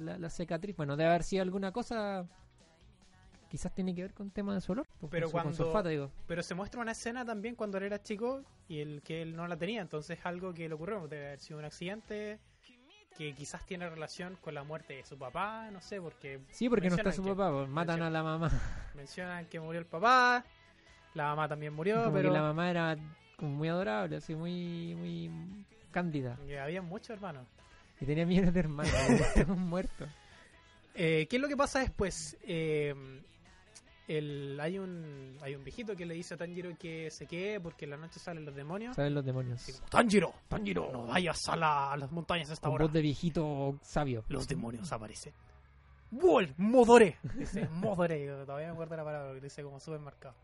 la, 0.00 0.18
la 0.18 0.30
cicatriz. 0.30 0.76
Bueno, 0.76 0.96
debe 0.96 1.10
haber 1.10 1.22
sido 1.22 1.42
alguna 1.44 1.70
cosa. 1.70 2.26
Quizás 3.48 3.72
tiene 3.72 3.94
que 3.94 4.02
ver 4.02 4.14
con 4.14 4.30
tema 4.30 4.52
de 4.52 4.60
su 4.60 4.72
olor. 4.72 4.86
con 5.00 5.10
Pero 5.10 5.28
su- 5.28 5.32
cuando- 5.32 5.88
digo. 5.88 6.10
Pero 6.26 6.42
se 6.42 6.56
muestra 6.56 6.80
una 6.80 6.90
escena 6.92 7.24
también 7.24 7.54
cuando 7.54 7.78
él 7.78 7.84
era 7.84 8.02
chico 8.02 8.42
y 8.68 8.80
el 8.80 9.00
que 9.02 9.22
él 9.22 9.36
no 9.36 9.46
la 9.46 9.56
tenía. 9.56 9.80
Entonces 9.80 10.18
algo 10.24 10.52
que 10.52 10.68
le 10.68 10.74
ocurrió. 10.74 11.06
Debe 11.06 11.28
haber 11.28 11.40
sido 11.40 11.60
un 11.60 11.64
accidente 11.64 12.40
que 13.18 13.34
quizás 13.34 13.66
tiene 13.66 13.90
relación 13.90 14.36
con 14.40 14.54
la 14.54 14.62
muerte 14.62 14.94
de 14.94 15.04
su 15.04 15.18
papá. 15.18 15.68
No 15.72 15.80
sé, 15.80 16.00
porque 16.00 16.38
Sí, 16.52 16.68
porque 16.68 16.88
no 16.88 16.94
está 16.96 17.10
su 17.12 17.24
papá. 17.24 17.50
pues, 17.50 17.68
matan 17.68 18.00
a 18.00 18.08
la 18.10 18.22
mamá. 18.22 18.48
mencionan 18.94 19.44
que 19.46 19.58
murió 19.58 19.80
el 19.80 19.86
papá. 19.86 20.44
La 21.14 21.24
mamá 21.24 21.48
también 21.48 21.72
murió, 21.74 22.04
Como 22.04 22.14
pero 22.14 22.28
que 22.30 22.36
la 22.36 22.42
mamá 22.42 22.70
era 22.70 22.96
como 23.36 23.50
muy 23.56 23.68
adorable, 23.68 24.16
así 24.16 24.34
muy, 24.36 24.94
muy 24.94 25.30
cándida. 25.90 26.38
y 26.46 26.54
había 26.54 26.80
muchos 26.80 27.10
hermanos. 27.10 27.46
Y 28.00 28.06
tenía 28.06 28.24
millones 28.24 28.54
de 28.54 28.60
hermanos. 28.60 28.92
muertos. 29.48 30.08
Eh, 30.94 31.26
¿Qué 31.28 31.36
es 31.36 31.42
lo 31.42 31.48
que 31.48 31.56
pasa 31.56 31.80
después? 31.80 32.36
Eh, 32.42 32.94
el, 34.08 34.58
hay 34.60 34.78
un 34.78 35.36
hay 35.42 35.54
un 35.54 35.62
viejito 35.62 35.94
que 35.94 36.04
le 36.06 36.14
dice 36.14 36.34
a 36.34 36.36
Tanjiro 36.36 36.70
que 36.78 37.10
se 37.10 37.26
quede 37.26 37.60
porque 37.60 37.84
en 37.84 37.92
la 37.92 37.96
noche 37.98 38.18
salen 38.18 38.44
los 38.44 38.54
demonios. 38.54 38.96
¿Saben 38.96 39.14
los 39.14 39.24
demonios? 39.24 39.60
Así 39.62 39.72
como, 39.72 39.86
Tanjiro, 39.88 40.34
Tanjiro, 40.48 40.90
no 40.90 41.06
vayas 41.06 41.48
a, 41.48 41.56
la- 41.56 41.92
a 41.92 41.96
las 41.96 42.10
montañas 42.10 42.50
a 42.50 42.54
esta 42.54 42.66
Con 42.66 42.74
hora. 42.76 42.84
voz 42.86 42.92
de 42.94 43.02
viejito 43.02 43.78
sabio. 43.82 44.24
Los 44.28 44.48
demonios 44.48 44.90
aparecen. 44.92 45.32
¡Wol! 46.10 46.54
¡Modore! 46.56 47.18
Dice, 47.34 47.68
Modore. 47.68 48.26
Todavía 48.46 48.68
me 48.68 48.72
acuerdo 48.72 48.96
la 48.96 49.04
palabra 49.04 49.28
porque 49.28 49.42
dice 49.42 49.62
como 49.62 49.78
supermercado. 49.78 50.34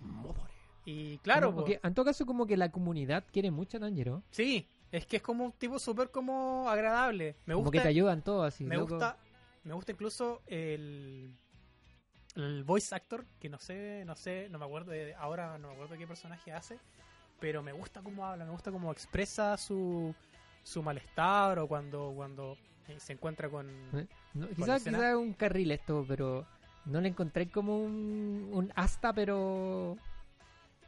Modore. 0.00 0.50
Y 0.86 1.18
claro, 1.18 1.48
Como 1.48 1.58
po, 1.60 1.64
que, 1.66 1.78
en 1.82 1.92
todo 1.94 2.06
caso, 2.06 2.24
como 2.24 2.46
que 2.46 2.56
la 2.56 2.70
comunidad 2.72 3.24
quiere 3.30 3.50
mucho 3.50 3.76
a 3.76 3.80
Tanjiro. 3.80 4.22
sí, 4.30 4.66
es 4.90 5.06
que 5.06 5.18
es 5.18 5.22
como 5.22 5.44
un 5.44 5.52
tipo 5.52 5.78
súper 5.78 6.10
como 6.10 6.68
agradable. 6.68 7.36
Me 7.46 7.52
Como 7.54 7.66
gusta, 7.66 7.78
que 7.78 7.82
te 7.82 7.88
ayudan 7.88 8.22
todos 8.22 8.46
así. 8.46 8.64
me 8.64 8.76
loco. 8.76 8.94
gusta, 8.94 9.18
me 9.62 9.74
gusta 9.74 9.92
incluso 9.92 10.40
el, 10.46 11.32
el 12.36 12.64
voice 12.64 12.94
actor, 12.94 13.24
que 13.40 13.48
no 13.48 13.58
sé, 13.58 14.04
no 14.06 14.16
sé, 14.16 14.48
no 14.50 14.58
me 14.58 14.64
acuerdo 14.64 14.92
de, 14.92 15.14
ahora 15.14 15.58
no 15.58 15.68
me 15.68 15.74
acuerdo 15.74 15.96
qué 15.98 16.06
personaje 16.06 16.52
hace, 16.52 16.78
pero 17.40 17.62
me 17.62 17.72
gusta 17.72 18.02
cómo 18.02 18.26
habla, 18.26 18.44
me 18.44 18.50
gusta 18.50 18.70
cómo 18.70 18.92
expresa 18.92 19.56
su, 19.56 20.14
su 20.62 20.82
malestar 20.82 21.58
o 21.58 21.66
cuando, 21.66 22.12
cuando 22.14 22.56
eh, 22.88 22.98
se 22.98 23.14
encuentra 23.14 23.48
con... 23.48 23.68
¿Eh? 23.94 24.06
No, 24.34 24.48
quizás 24.48 24.84
quizá 24.84 25.10
es 25.10 25.16
un 25.16 25.32
carril 25.32 25.72
esto, 25.72 26.04
pero 26.06 26.46
no 26.84 27.00
le 27.00 27.08
encontré 27.08 27.48
como 27.48 27.78
un, 27.78 28.50
un 28.52 28.72
asta, 28.76 29.12
pero 29.12 29.96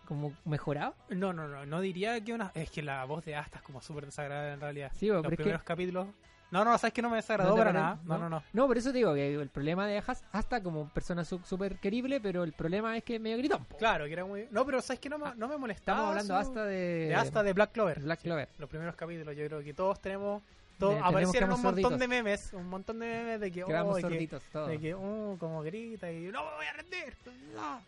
como 0.07 0.33
mejorado. 0.45 0.95
No, 1.11 1.33
no, 1.33 1.49
no, 1.49 1.65
no 1.67 1.81
diría 1.81 2.21
que 2.23 2.33
una... 2.33 2.51
Es 2.55 2.71
que 2.71 2.83
la 2.83 3.05
voz 3.05 3.25
de 3.25 3.37
Asta 3.37 3.59
es 3.59 3.63
como 3.65 3.81
súper 3.81 4.07
desagradable 4.07 4.53
en 4.55 4.61
realidad. 4.61 4.93
Sí, 4.95 5.09
Los 5.09 5.23
pero 5.23 5.29
es 5.33 5.37
que 5.37 5.43
primeros 5.43 5.63
capítulos... 5.63 6.07
No, 6.51 6.67
no, 6.67 6.77
sabes 6.77 6.93
que 6.93 7.01
no 7.01 7.09
me 7.09 7.17
desagradó 7.17 7.53
¿No 7.53 7.57
para 7.57 7.73
nada. 7.73 7.99
No, 8.05 8.19
no, 8.19 8.29
no. 8.29 8.43
No, 8.53 8.67
por 8.67 8.77
eso 8.77 8.91
te 8.93 8.99
digo 8.99 9.15
que 9.15 9.35
el 9.35 9.49
problema 9.49 9.87
de 9.87 9.97
Has- 10.07 10.23
Asta 10.33 10.63
como 10.63 10.87
persona 10.91 11.25
súper 11.25 11.77
querible, 11.77 12.21
pero 12.21 12.45
el 12.45 12.53
problema 12.53 12.95
es 12.95 13.05
que 13.05 13.19
medio 13.19 13.39
gritón. 13.39 13.65
po. 13.65 13.79
Claro, 13.79 14.05
que 14.05 14.13
era 14.13 14.27
muy... 14.27 14.49
No, 14.51 14.67
pero 14.67 14.83
sabes 14.83 15.01
que 15.01 15.09
no 15.09 15.17
me, 15.17 15.35
no 15.35 15.49
me 15.49 15.57
molestaba. 15.57 15.99
Estamos 15.99 16.11
hablando 16.11 16.35
su- 16.35 16.41
hasta 16.51 16.65
de, 16.67 16.77
de 17.09 17.15
Asta 17.15 17.43
de 17.43 17.53
Black 17.55 17.73
Clover. 17.73 18.01
Black 18.01 18.21
Clover. 18.21 18.49
los 18.59 18.69
primeros 18.69 18.95
capítulos. 18.97 19.35
Yo 19.35 19.47
creo 19.47 19.63
que 19.63 19.73
todos 19.73 19.99
tenemos. 20.01 20.43
Tenemos 20.79 21.03
aparecieron 21.09 21.49
que 21.51 21.55
un 21.55 21.63
montón 21.63 21.83
sorditos. 21.85 21.99
de 22.01 22.09
memes. 22.09 22.53
Un 22.53 22.69
montón 22.69 22.99
de 22.99 23.07
memes 23.07 23.41
de 23.41 23.51
que. 23.51 23.65
Oh, 23.65 23.69
de 23.95 24.03
que, 24.03 24.09
sorditos 24.11 24.43
todos. 24.53 24.69
de 24.69 24.79
que, 24.79 24.95
oh, 24.95 25.37
como 25.39 25.63
grita 25.63 26.11
y. 26.13 26.25
¡No 26.27 26.45
me 26.45 26.51
voy 26.57 26.67
a 26.67 26.73
rendir! 26.73 27.15
no". 27.55 27.81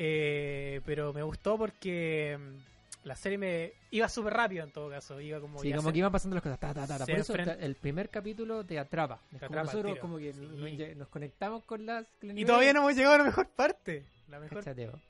Eh, 0.00 0.80
pero 0.86 1.12
me 1.12 1.22
gustó 1.24 1.58
porque 1.58 2.38
mm, 2.38 3.06
la 3.08 3.16
serie 3.16 3.36
me 3.36 3.72
iba 3.90 4.08
súper 4.08 4.32
rápido 4.32 4.62
en 4.64 4.70
todo 4.70 4.88
caso. 4.88 5.20
Iba 5.20 5.40
como. 5.40 5.58
Sí, 5.58 5.72
como 5.72 5.90
que 5.92 5.98
iban 5.98 6.12
pasando 6.12 6.34
las 6.34 6.42
cosas. 6.44 6.60
Ta, 6.60 6.72
ta, 6.72 6.86
ta, 6.86 6.98
ta. 6.98 7.04
se 7.04 7.10
Por 7.12 7.20
eso 7.20 7.32
enfrenta- 7.34 7.58
el 7.64 7.74
primer 7.74 8.08
capítulo 8.08 8.64
te 8.64 8.78
atrapa. 8.78 9.20
Nosotros 9.50 9.98
como 9.98 10.18
que 10.18 10.32
Sí. 10.32 10.94
nos, 10.96 11.08
conectamos 11.08 11.64
con 11.64 11.84
las... 11.84 12.06
Y 12.22 12.44
todavía 12.44 12.72
no 12.72 12.80
hemos 12.80 12.94
llegado 12.94 13.16
a 13.16 13.18
la 13.18 13.24
mejor 13.24 13.48
parte. 13.48 14.04
La 14.28 14.38
mejor, 14.38 14.62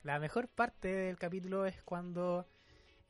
la 0.03 0.47
parte 0.55 0.87
del 0.87 1.17
capítulo 1.17 1.65
es 1.67 1.81
cuando. 1.83 2.47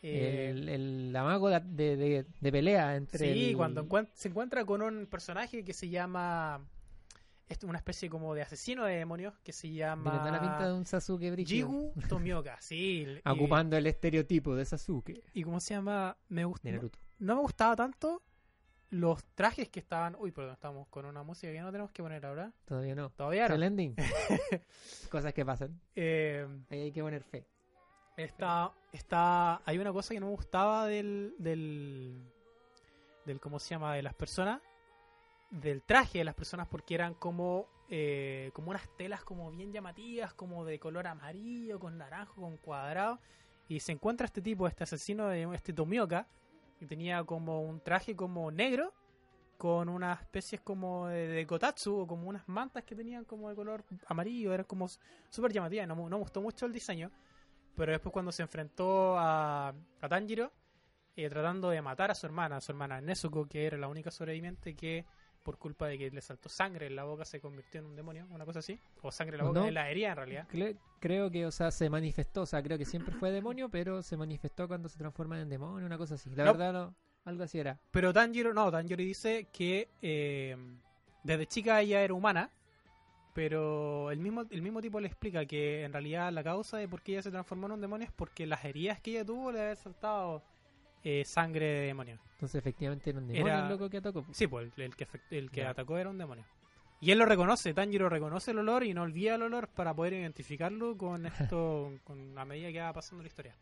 eh, 0.01 0.49
el, 0.51 0.67
el 0.69 1.15
amago 1.15 1.49
de, 1.49 1.59
de, 1.61 1.95
de- 1.97 2.25
de 2.39 2.51
pelea 2.51 2.95
entre 2.95 3.19
Sí, 3.33 3.49
el- 3.51 3.55
cuando 3.57 3.83
encuent- 3.85 4.09
se 4.15 4.27
encuentra 4.29 4.65
con 4.65 4.81
un 4.81 5.05
personaje 5.05 5.63
que 5.63 5.73
se 5.73 5.87
llama. 5.89 6.65
Es 7.49 7.63
una 7.63 7.79
especie 7.79 8.09
como 8.11 8.35
de 8.35 8.43
asesino 8.43 8.85
de 8.85 8.95
demonios 8.97 9.33
que 9.39 9.51
se 9.51 9.71
llama. 9.73 10.11
Toda 10.19 10.31
la 10.31 10.39
pinta 10.39 10.67
de 10.67 10.73
un 10.73 10.85
Sasuke 10.85 11.31
brígido. 11.31 11.67
Jigu 11.67 11.93
Tomioka, 12.07 12.61
sí. 12.61 13.05
y- 13.07 13.21
Ocupando 13.27 13.75
el 13.75 13.87
estereotipo 13.87 14.55
de 14.55 14.65
Sasuke 14.65 15.23
Y, 15.33 15.43
cómo 15.43 15.59
se 15.59 15.73
llama? 15.73 16.15
Me 16.27 16.45
gusta. 16.45 16.69
No 17.17 17.35
me 17.35 17.41
gustaba 17.41 17.75
tanto 17.75 18.21
los 18.91 19.23
trajes 19.35 19.67
que 19.69 19.79
estaban. 19.79 20.15
Uy, 20.19 20.31
perdón, 20.31 20.53
estamos 20.53 20.87
con 20.89 21.05
una 21.05 21.23
música 21.23 21.51
que 21.51 21.59
no 21.59 21.71
tenemos 21.71 21.91
que 21.91 22.03
poner 22.03 22.23
ahora. 22.25 22.51
Todavía 22.65 22.93
no. 22.95 23.09
Todavía 23.09 23.47
no. 23.49 23.55
el 23.55 23.63
ending. 23.63 23.95
Cosas 25.09 25.33
que 25.33 25.43
pasan. 25.45 25.79
Eh, 25.95 26.47
Ahí 26.69 26.81
hay 26.81 26.91
que 26.91 27.01
poner 27.01 27.23
fe. 27.23 27.47
está, 28.15 28.71
está. 28.91 29.61
Hay 29.65 29.77
una 29.79 29.91
cosa 29.91 30.13
que 30.13 30.19
no 30.19 30.27
me 30.27 30.33
gustaba 30.35 30.85
del. 30.85 31.33
del. 31.39 32.21
del 33.25 33.39
¿Cómo 33.39 33.57
se 33.59 33.69
llama? 33.71 33.95
De 33.95 34.03
las 34.03 34.13
personas. 34.13 34.61
Del 35.51 35.81
traje 35.81 36.19
de 36.19 36.23
las 36.23 36.35
personas 36.35 36.67
porque 36.67 36.95
eran 36.95 37.13
como. 37.13 37.67
eh, 37.89 38.51
como 38.53 38.69
unas 38.69 38.87
telas 38.97 39.23
como 39.23 39.49
bien 39.51 39.71
llamativas, 39.71 40.33
como 40.33 40.63
de 40.63 40.79
color 40.79 41.07
amarillo, 41.07 41.79
con 41.79 41.97
naranjo, 41.97 42.41
con 42.41 42.57
cuadrado. 42.57 43.19
Y 43.67 43.79
se 43.79 43.91
encuentra 43.91 44.25
este 44.25 44.41
tipo, 44.41 44.67
este 44.67 44.83
asesino 44.83 45.27
de 45.27 45.43
este 45.53 45.73
Tomioka, 45.73 46.27
que 46.77 46.85
tenía 46.85 47.23
como 47.23 47.61
un 47.61 47.81
traje 47.81 48.15
como 48.15 48.51
negro, 48.51 48.93
con 49.57 49.89
unas 49.89 50.21
especies 50.21 50.61
como 50.61 51.07
de, 51.07 51.27
de 51.27 51.45
kotatsu, 51.45 51.99
o 51.99 52.07
como 52.07 52.29
unas 52.29 52.47
mantas 52.47 52.83
que 52.83 52.95
tenían 52.95 53.25
como 53.25 53.49
de 53.49 53.55
color 53.55 53.83
amarillo, 54.07 54.53
eran 54.53 54.65
como 54.65 54.87
súper 55.29 55.51
llamativas, 55.51 55.87
no, 55.87 55.95
no 55.95 56.09
me 56.09 56.17
gustó 56.17 56.41
mucho 56.41 56.65
el 56.65 56.73
diseño. 56.73 57.11
Pero 57.75 57.91
después 57.91 58.11
cuando 58.11 58.31
se 58.31 58.41
enfrentó 58.41 59.17
a, 59.17 59.69
a 60.01 60.09
Tanjiro, 60.09 60.51
eh, 61.15 61.29
tratando 61.29 61.69
de 61.69 61.81
matar 61.81 62.09
a 62.11 62.15
su 62.15 62.25
hermana, 62.25 62.57
a 62.57 62.61
su 62.61 62.71
hermana 62.71 63.01
Nezuko, 63.01 63.47
que 63.47 63.65
era 63.65 63.77
la 63.77 63.87
única 63.87 64.11
sobreviviente 64.11 64.75
que 64.75 65.05
por 65.49 65.57
culpa 65.57 65.87
de 65.87 65.97
que 65.97 66.11
le 66.11 66.21
saltó 66.21 66.47
sangre 66.47 66.85
en 66.85 66.95
la 66.95 67.05
boca 67.05 67.25
se 67.25 67.39
convirtió 67.41 67.79
en 67.79 67.87
un 67.87 67.95
demonio, 67.95 68.27
una 68.29 68.45
cosa 68.45 68.59
así. 68.59 68.79
O 69.01 69.11
sangre 69.11 69.35
en 69.35 69.41
la 69.41 69.47
boca, 69.47 69.61
No. 69.61 69.65
en 69.65 69.73
la 69.73 69.89
herida 69.89 70.09
en 70.11 70.15
realidad. 70.15 70.47
Creo 70.99 71.31
que, 71.31 71.47
o 71.47 71.51
sea, 71.51 71.71
se 71.71 71.89
manifestó. 71.89 72.41
O 72.43 72.45
sea, 72.45 72.61
creo 72.61 72.77
que 72.77 72.85
siempre 72.85 73.15
fue 73.15 73.31
demonio, 73.31 73.67
pero 73.67 74.03
se 74.03 74.15
manifestó 74.15 74.67
cuando 74.67 74.87
se 74.89 74.99
transforma 74.99 75.41
en 75.41 75.49
demonio, 75.49 75.87
una 75.87 75.97
cosa 75.97 76.13
así. 76.13 76.29
La 76.35 76.45
No. 76.45 76.51
verdad, 76.51 76.71
no. 76.73 76.95
Algo 77.25 77.41
así 77.43 77.57
era. 77.57 77.79
Pero 77.89 78.13
Tanjiro, 78.13 78.53
no, 78.53 78.69
Tanjiro 78.71 79.01
dice 79.01 79.47
que 79.51 79.89
eh, 80.03 80.55
desde 81.23 81.47
chica 81.47 81.81
ella 81.81 82.01
era 82.03 82.13
humana, 82.13 82.51
pero 83.33 84.11
el 84.11 84.19
mismo, 84.19 84.45
el 84.51 84.61
mismo 84.61 84.81
tipo 84.81 84.99
le 84.99 85.07
explica 85.07 85.45
que 85.45 85.83
en 85.83 85.93
realidad 85.93 86.31
la 86.31 86.43
causa 86.43 86.77
de 86.77 86.87
por 86.87 87.01
qué 87.01 87.13
ella 87.13 87.21
se 87.23 87.31
transformó 87.31 87.65
en 87.67 87.73
un 87.73 87.81
demonio 87.81 88.05
es 88.05 88.13
porque 88.13 88.45
las 88.45 88.63
heridas 88.65 88.99
que 89.01 89.11
ella 89.11 89.25
tuvo 89.25 89.51
le 89.51 89.61
había 89.61 89.75
saltado 89.75 90.43
eh, 91.03 91.23
sangre 91.25 91.65
de 91.65 91.85
demonio. 91.87 92.19
Entonces, 92.33 92.55
efectivamente, 92.59 93.09
era 93.09 93.19
un 93.19 93.27
demonio 93.27 93.47
Era- 93.53 93.63
el 93.63 93.69
loco 93.69 93.89
que 93.89 93.97
atacó. 93.97 94.25
Sí, 94.31 94.47
pues 94.47 94.71
el, 94.77 94.83
el 94.83 94.95
que, 94.95 95.07
el 95.31 95.51
que 95.51 95.65
atacó 95.65 95.97
era 95.97 96.09
un 96.09 96.17
demonio. 96.17 96.45
Y 97.01 97.11
él 97.11 97.19
lo 97.19 97.25
reconoce, 97.25 97.73
Tanjiro 97.73 98.09
reconoce 98.09 98.51
el 98.51 98.59
olor 98.59 98.83
y 98.83 98.93
no 98.93 99.03
olvida 99.03 99.35
el 99.35 99.41
olor 99.43 99.69
para 99.69 99.93
poder 99.93 100.13
identificarlo 100.13 100.97
con 100.97 101.25
esto, 101.25 101.93
con 102.03 102.37
a 102.37 102.43
medida 102.45 102.71
que 102.71 102.81
va 102.81 102.91
pasando 102.93 103.23
la 103.23 103.27
historia. 103.27 103.55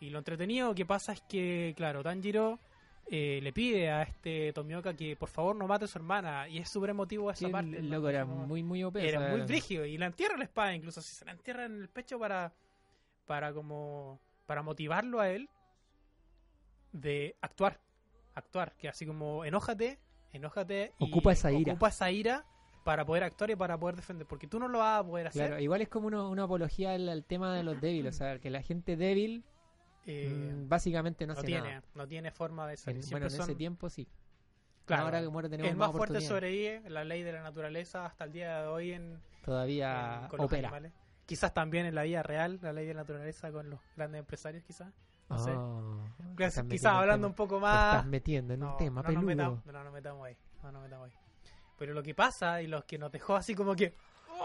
Y 0.00 0.10
lo 0.10 0.18
entretenido 0.18 0.74
que 0.74 0.84
pasa 0.84 1.12
es 1.12 1.22
que, 1.22 1.72
claro, 1.76 2.02
Tanjiro 2.02 2.58
eh, 3.06 3.40
le 3.42 3.52
pide 3.52 3.90
a 3.90 4.02
este 4.02 4.52
Tomioka 4.52 4.94
que 4.94 5.16
por 5.16 5.28
favor 5.28 5.56
no 5.56 5.66
mate 5.66 5.86
a 5.86 5.88
su 5.88 5.96
hermana 5.98 6.46
y 6.48 6.58
es 6.58 6.68
súper 6.68 6.90
emotivo 6.90 7.30
esa 7.30 7.46
Sí, 7.46 7.52
parte. 7.52 7.78
el 7.78 7.88
¿no? 7.88 7.96
loco 7.96 8.08
era 8.10 8.24
muy, 8.24 8.62
muy 8.62 8.84
OP. 8.84 8.96
o 8.96 8.98
era 8.98 9.30
muy 9.30 9.40
brígido 9.42 9.84
y 9.86 9.96
la 9.96 10.06
entierra 10.06 10.34
en 10.34 10.40
la 10.40 10.44
espada 10.44 10.74
incluso 10.74 11.00
si 11.00 11.14
se 11.14 11.24
la 11.24 11.32
entierra 11.32 11.64
en 11.66 11.80
el 11.82 11.88
pecho 11.88 12.18
para 12.18 12.52
para 13.26 13.52
como 13.52 14.20
para 14.46 14.62
motivarlo 14.62 15.20
a 15.20 15.30
él 15.30 15.48
de 16.92 17.36
actuar 17.40 17.80
actuar 18.34 18.74
que 18.76 18.88
así 18.88 19.04
como 19.06 19.44
enójate 19.44 19.98
enójate 20.32 20.94
y 20.98 21.04
Ocupa 21.10 21.32
esa 21.32 21.50
ira. 21.52 21.72
ocupa 21.72 21.88
esa 21.88 22.10
ira 22.10 22.44
para 22.84 23.04
poder 23.04 23.24
actuar 23.24 23.50
y 23.50 23.56
para 23.56 23.78
poder 23.78 23.96
defender 23.96 24.26
porque 24.26 24.46
tú 24.46 24.58
no 24.58 24.68
lo 24.68 24.78
vas 24.78 25.00
a 25.00 25.04
poder 25.06 25.26
hacer 25.28 25.48
Claro, 25.48 25.62
igual 25.62 25.82
es 25.82 25.88
como 25.88 26.06
uno- 26.08 26.28
una 26.30 26.44
apología 26.44 26.92
al, 26.94 27.08
al 27.08 27.24
tema 27.24 27.54
de 27.54 27.62
los 27.62 27.80
débiles. 27.80 28.14
O 28.14 28.18
sea, 28.18 28.38
que 28.38 28.50
la 28.50 28.62
gente 28.62 28.96
débil 28.96 29.44
eh, 30.06 30.52
mm, 30.54 30.68
básicamente 30.68 31.26
no, 31.26 31.34
no 31.34 31.38
hace 31.38 31.46
tiene 31.46 31.68
nada. 31.68 31.82
no 31.94 32.08
tiene 32.08 32.30
forma 32.32 32.66
de 32.66 32.76
salir 32.76 32.96
En- 32.96 33.02
Siempre 33.04 33.28
bueno, 33.28 33.36
en 33.36 33.42
ese 33.42 33.54
tiempo 33.54 33.88
sí. 33.88 34.08
claro, 34.84 35.04
Ahora 35.04 35.20
que 35.20 35.28
muere 35.28 35.48
tenemos 35.48 35.70
el 35.70 35.76
más, 35.76 35.88
más 35.90 35.96
fuerte 35.96 36.20
sobrevive 36.22 36.82
la 36.90 37.04
ley 37.04 37.22
de 37.22 37.32
la 37.32 37.42
naturaleza 37.42 38.04
hasta 38.06 38.24
el 38.24 38.32
día 38.32 38.62
de 38.62 38.66
hoy 38.68 38.92
en 38.92 39.20
Todavía 39.44 40.22
en- 40.22 40.28
con 40.28 40.38
los 40.38 40.46
opera. 40.46 40.68
animales. 40.68 40.92
Quizás 41.26 41.54
también 41.54 41.86
en 41.86 41.94
la 41.94 42.02
vida 42.02 42.22
real, 42.24 42.58
la 42.62 42.72
ley 42.72 42.86
de 42.86 42.94
la 42.94 43.02
naturaleza 43.02 43.52
con 43.52 43.70
los 43.70 43.78
grandes 43.96 44.18
empresarios, 44.18 44.64
quizás. 44.64 44.92
No 45.30 45.38
sé. 45.38 45.52
Oh, 45.52 46.00
te 46.11 46.11
Quizás, 46.36 46.64
metiendo 46.64 46.88
hablando 46.90 47.26
un 47.28 47.34
poco 47.34 47.56
Te 47.56 47.60
más. 47.62 47.94
estás 47.96 48.06
metiendo 48.06 48.54
en 48.54 48.62
un 48.62 48.68
No, 48.70 48.76
tema 48.76 49.02
no 49.02 49.06
peludo. 49.06 49.20
Nos 49.22 49.26
metamos, 49.36 49.66
no 49.66 49.84
nos 49.84 49.92
metamos 49.92 50.26
ahí. 50.26 50.36
No 50.62 50.72
nos 50.72 50.82
metamos 50.82 51.08
ahí. 51.08 51.16
Pero 51.78 51.94
lo 51.94 52.02
que 52.02 52.14
pasa 52.14 52.62
y 52.62 52.66
los 52.66 52.84
que 52.84 52.98
nos 52.98 53.10
dejó 53.12 53.34
así 53.36 53.54
como 53.54 53.74
que. 53.74 53.94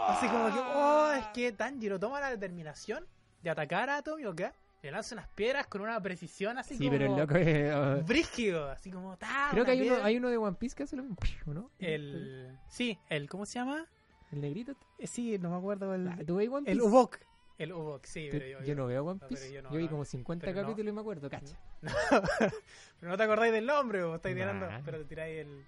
Así 0.08 0.26
como 0.28 0.46
que. 0.52 0.58
Oh, 0.58 1.12
es 1.12 1.26
que 1.28 1.52
Tanjiro 1.52 1.98
toma 1.98 2.20
la 2.20 2.30
determinación 2.30 3.06
de 3.42 3.50
atacar 3.50 3.90
a 3.90 4.02
Tomioka. 4.02 4.52
Le 4.80 4.92
lanza 4.92 5.16
unas 5.16 5.28
piedras 5.30 5.66
con 5.66 5.80
una 5.80 6.00
precisión 6.00 6.56
así 6.56 6.76
Sí, 6.76 6.86
como. 6.86 6.90
pero 6.98 7.12
el 7.12 7.18
loco 7.20 7.34
es... 7.34 7.74
oh, 7.74 8.04
Brígido. 8.06 8.70
Así 8.70 8.90
como. 8.92 9.16
ta, 9.16 9.48
Creo 9.50 9.64
que 9.64 9.72
hay 9.72 9.88
uno, 9.88 10.04
hay 10.04 10.16
uno 10.16 10.28
de 10.28 10.36
One 10.36 10.56
Piece 10.56 10.76
que 10.76 10.84
hace 10.84 10.96
lo 10.96 11.02
mismo, 11.02 11.18
¿no? 11.54 11.70
El. 11.78 12.56
Sí, 12.68 12.98
el. 13.08 13.28
¿Cómo 13.28 13.44
se 13.46 13.58
llama? 13.58 13.86
¿El 14.30 14.40
negrito? 14.40 14.76
Eh, 14.98 15.06
Sí, 15.06 15.38
no 15.38 15.50
me 15.50 15.56
acuerdo. 15.56 15.94
El, 15.94 16.08
Ah, 16.08 16.18
¿Tú 16.26 16.36
veis 16.36 16.48
One 16.50 16.60
Piece? 16.64 16.72
el 16.72 16.80
Ubok. 16.82 17.16
El 17.58 17.72
Ubok, 17.72 18.04
sí, 18.04 18.28
pero 18.30 18.46
yo, 18.46 18.60
yo, 18.62 18.74
no 18.76 18.86
veo 18.86 19.04
One 19.04 19.18
no, 19.20 19.26
Piece. 19.28 19.48
yo 19.52 19.54
yo, 19.60 19.62
no, 19.62 19.70
vi 19.76 19.84
no. 19.84 19.90
como 19.90 20.04
50 20.04 20.46
Pero 20.46 20.60
no. 20.60 20.62
capítulos 20.68 20.92
y 20.92 20.94
me 20.94 21.00
acuerdo, 21.00 21.28
cacha. 21.28 21.56
pero 23.00 23.10
no 23.10 23.16
te 23.16 23.22
acordáis 23.24 23.52
del 23.52 23.66
nombre, 23.66 24.04
vos 24.04 24.16
estáis 24.16 24.36
Nah. 24.36 24.42
tirando, 24.42 24.68
pero 24.84 24.98
te 24.98 25.04
tiráis 25.06 25.38
el, 25.40 25.64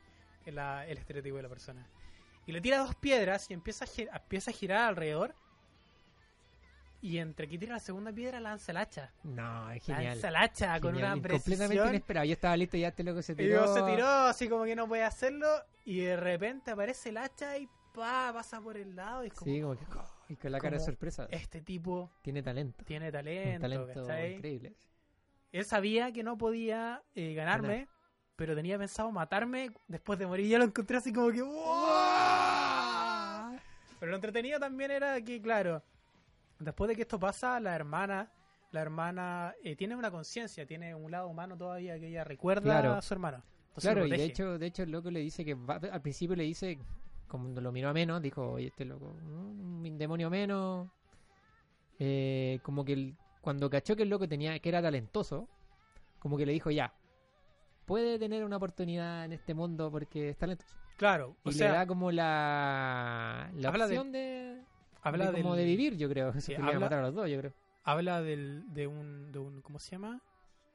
el, 0.47 0.99
estereotipo 0.99 1.37
de 1.37 1.43
la 1.43 1.49
persona. 1.49 1.85
Y 2.47 2.53
le 2.53 2.61
tira 2.61 2.79
dos 2.79 2.95
piedras 2.95 3.51
y 3.51 3.55
empieza 3.55 3.85
a, 3.85 4.17
empieza 4.17 4.51
a 4.51 4.55
girar 4.55 4.89
alrededor. 4.89 5.35
y 7.03 7.19
entre 7.19 7.49
que 7.49 7.59
tira 7.59 7.73
la 7.75 7.81
segunda 7.81 8.13
piedra 8.13 8.39
lanza 8.41 8.73
el 8.73 8.77
hacha. 8.79 9.11
No, 9.25 9.71
es 9.73 9.83
genial. 9.83 10.05
Lanza 10.13 10.29
el 10.29 10.37
hacha 10.37 10.81
con 10.81 10.95
una 10.95 11.09
y 11.09 11.11
completamente 11.13 11.57
precisión. 11.57 11.89
inesperado. 11.89 12.27
Yo 12.27 12.33
estaba 12.35 12.57
listo 12.57 12.77
y 12.77 12.81
ya 12.81 12.89
este 12.89 13.03
loco 13.03 13.23
se 13.23 13.33
Y 13.33 13.37
tiró. 13.37 13.57
luego 13.63 13.75
se 13.75 13.83
tiró 13.83 14.07
así 14.07 14.49
como 14.49 14.65
que 14.65 14.77
no 14.77 14.87
puede 14.87 15.03
hacerlo 15.03 15.49
y 15.85 16.01
de 16.01 16.17
repente 16.17 16.71
aparece 16.71 17.09
el 17.09 17.17
hacha 17.17 17.57
y 17.59 17.67
pa, 17.95 18.31
pasa 18.35 18.61
por 18.61 18.77
el 18.77 18.95
lado 18.95 19.25
y 19.25 19.29
es 19.29 19.33
como, 19.35 19.51
Sí, 19.51 19.61
como 19.63 19.77
que. 19.77 19.85
Y 20.31 20.37
con 20.37 20.53
la 20.53 20.61
cara 20.61 20.79
de 20.79 20.85
sorpresa. 20.85 21.27
este 21.31 21.61
tipo 21.61 22.11
Tiene 22.23 22.43
talento. 22.43 22.85
tiene 22.85 23.07
Un 23.07 23.13
talento, 23.13 23.61
talento 23.61 24.07
¿cachai? 24.07 24.35
increíble. 24.35 24.75
Él 25.53 25.65
sabía 25.65 26.13
que 26.13 26.23
no 26.23 26.39
podía 26.39 27.03
eh, 27.15 27.35
ganarme, 27.35 27.69
Ganar. 27.69 27.89
pero 28.37 28.55
tenía 28.55 28.79
pensado 28.79 29.11
matarme 29.11 29.71
después 29.89 30.19
de 30.21 30.27
morir. 30.29 30.47
Y 30.47 30.51
yo 30.51 30.59
lo 30.59 30.65
encontré 30.65 30.97
así 30.99 31.13
como 31.13 31.33
que 31.33 31.43
¡wow! 31.43 31.51
Pero 34.01 34.11
lo 34.13 34.17
entretenido 34.17 34.59
también 34.59 34.91
era 34.93 35.21
que, 35.21 35.43
claro, 35.43 35.83
después 36.59 36.89
de 36.89 36.97
que 36.97 37.03
esto 37.03 37.19
pasa, 37.19 37.61
la 37.61 37.75
hermana, 37.75 38.31
la 38.71 38.81
hermana 38.81 39.55
eh, 39.63 39.77
tiene 39.77 39.95
una 39.97 40.11
conciencia, 40.11 40.65
tiene 40.65 40.95
un 40.95 41.11
lado 41.11 41.29
humano 41.29 41.55
todavía 41.57 41.99
que 41.99 42.07
ella 42.09 42.25
recuerda 42.25 42.63
Claro. 42.63 42.93
a 42.95 43.03
su 43.03 43.13
hermano. 43.13 43.43
Entonces 43.69 43.93
Claro, 43.93 44.07
y 44.07 44.11
de 44.11 44.25
hecho, 44.25 44.59
de 44.59 44.67
hecho 44.67 44.85
el 44.85 44.91
loco 44.93 45.11
le 45.11 45.21
dice 45.21 45.45
que 45.45 45.55
va- 45.55 45.81
al 45.93 46.01
principio 46.01 46.35
le 46.37 46.45
dice, 46.45 46.79
como 47.31 47.61
lo 47.61 47.73
miró 47.73 47.89
a 47.89 47.93
menos, 47.95 48.21
dijo, 48.21 48.53
oye, 48.53 48.67
este 48.67 48.85
loco, 48.85 49.07
un 49.07 49.97
demonio 49.97 50.29
menos. 50.29 50.89
Eh, 51.99 52.61
como 52.63 52.85
que 52.85 52.93
el- 52.95 53.17
cuando 53.41 53.71
cachó 53.71 53.95
que 53.97 54.03
el 54.03 54.09
loco 54.11 54.29
tenía, 54.29 54.59
que 54.59 54.69
era 54.69 54.83
talentoso, 54.83 55.49
como 56.19 56.37
que 56.37 56.45
le 56.47 56.53
dijo, 56.53 56.71
ya, 56.71 56.93
puede 57.87 58.19
tener 58.19 58.45
una 58.45 58.57
oportunidad 58.57 59.25
en 59.25 59.33
este 59.33 59.55
mundo 59.55 59.91
porque 59.91 60.31
es 60.31 60.37
talentoso. 60.37 60.77
Claro, 60.97 61.37
o 61.45 61.51
Y 61.51 61.55
sea, 61.55 61.69
le 61.69 61.75
da 61.77 61.87
como 61.87 62.11
la, 62.13 63.51
la 63.55 63.69
habla 63.69 63.85
opción 63.85 64.13
de, 64.13 64.61
habla 65.03 65.31
de 65.33 65.41
como 65.43 65.55
de 65.57 65.65
vivir, 65.65 65.97
yo 65.97 66.09
creo. 66.09 66.33
sí, 66.41 66.41
Sí, 66.41 66.53
le 66.53 66.59
iba 66.59 66.69
a 66.69 66.73
habla- 66.75 66.87
matar 66.87 66.99
a 66.99 67.03
los 67.03 67.15
dos, 67.15 67.29
yo 67.31 67.39
creo. 67.39 67.53
habla 67.85 68.23
del, 68.23 68.65
de, 68.75 68.87
un, 68.87 69.33
de 69.33 69.39
un, 69.39 69.63
¿cómo 69.63 69.79
se 69.79 69.93
llama? 69.93 70.21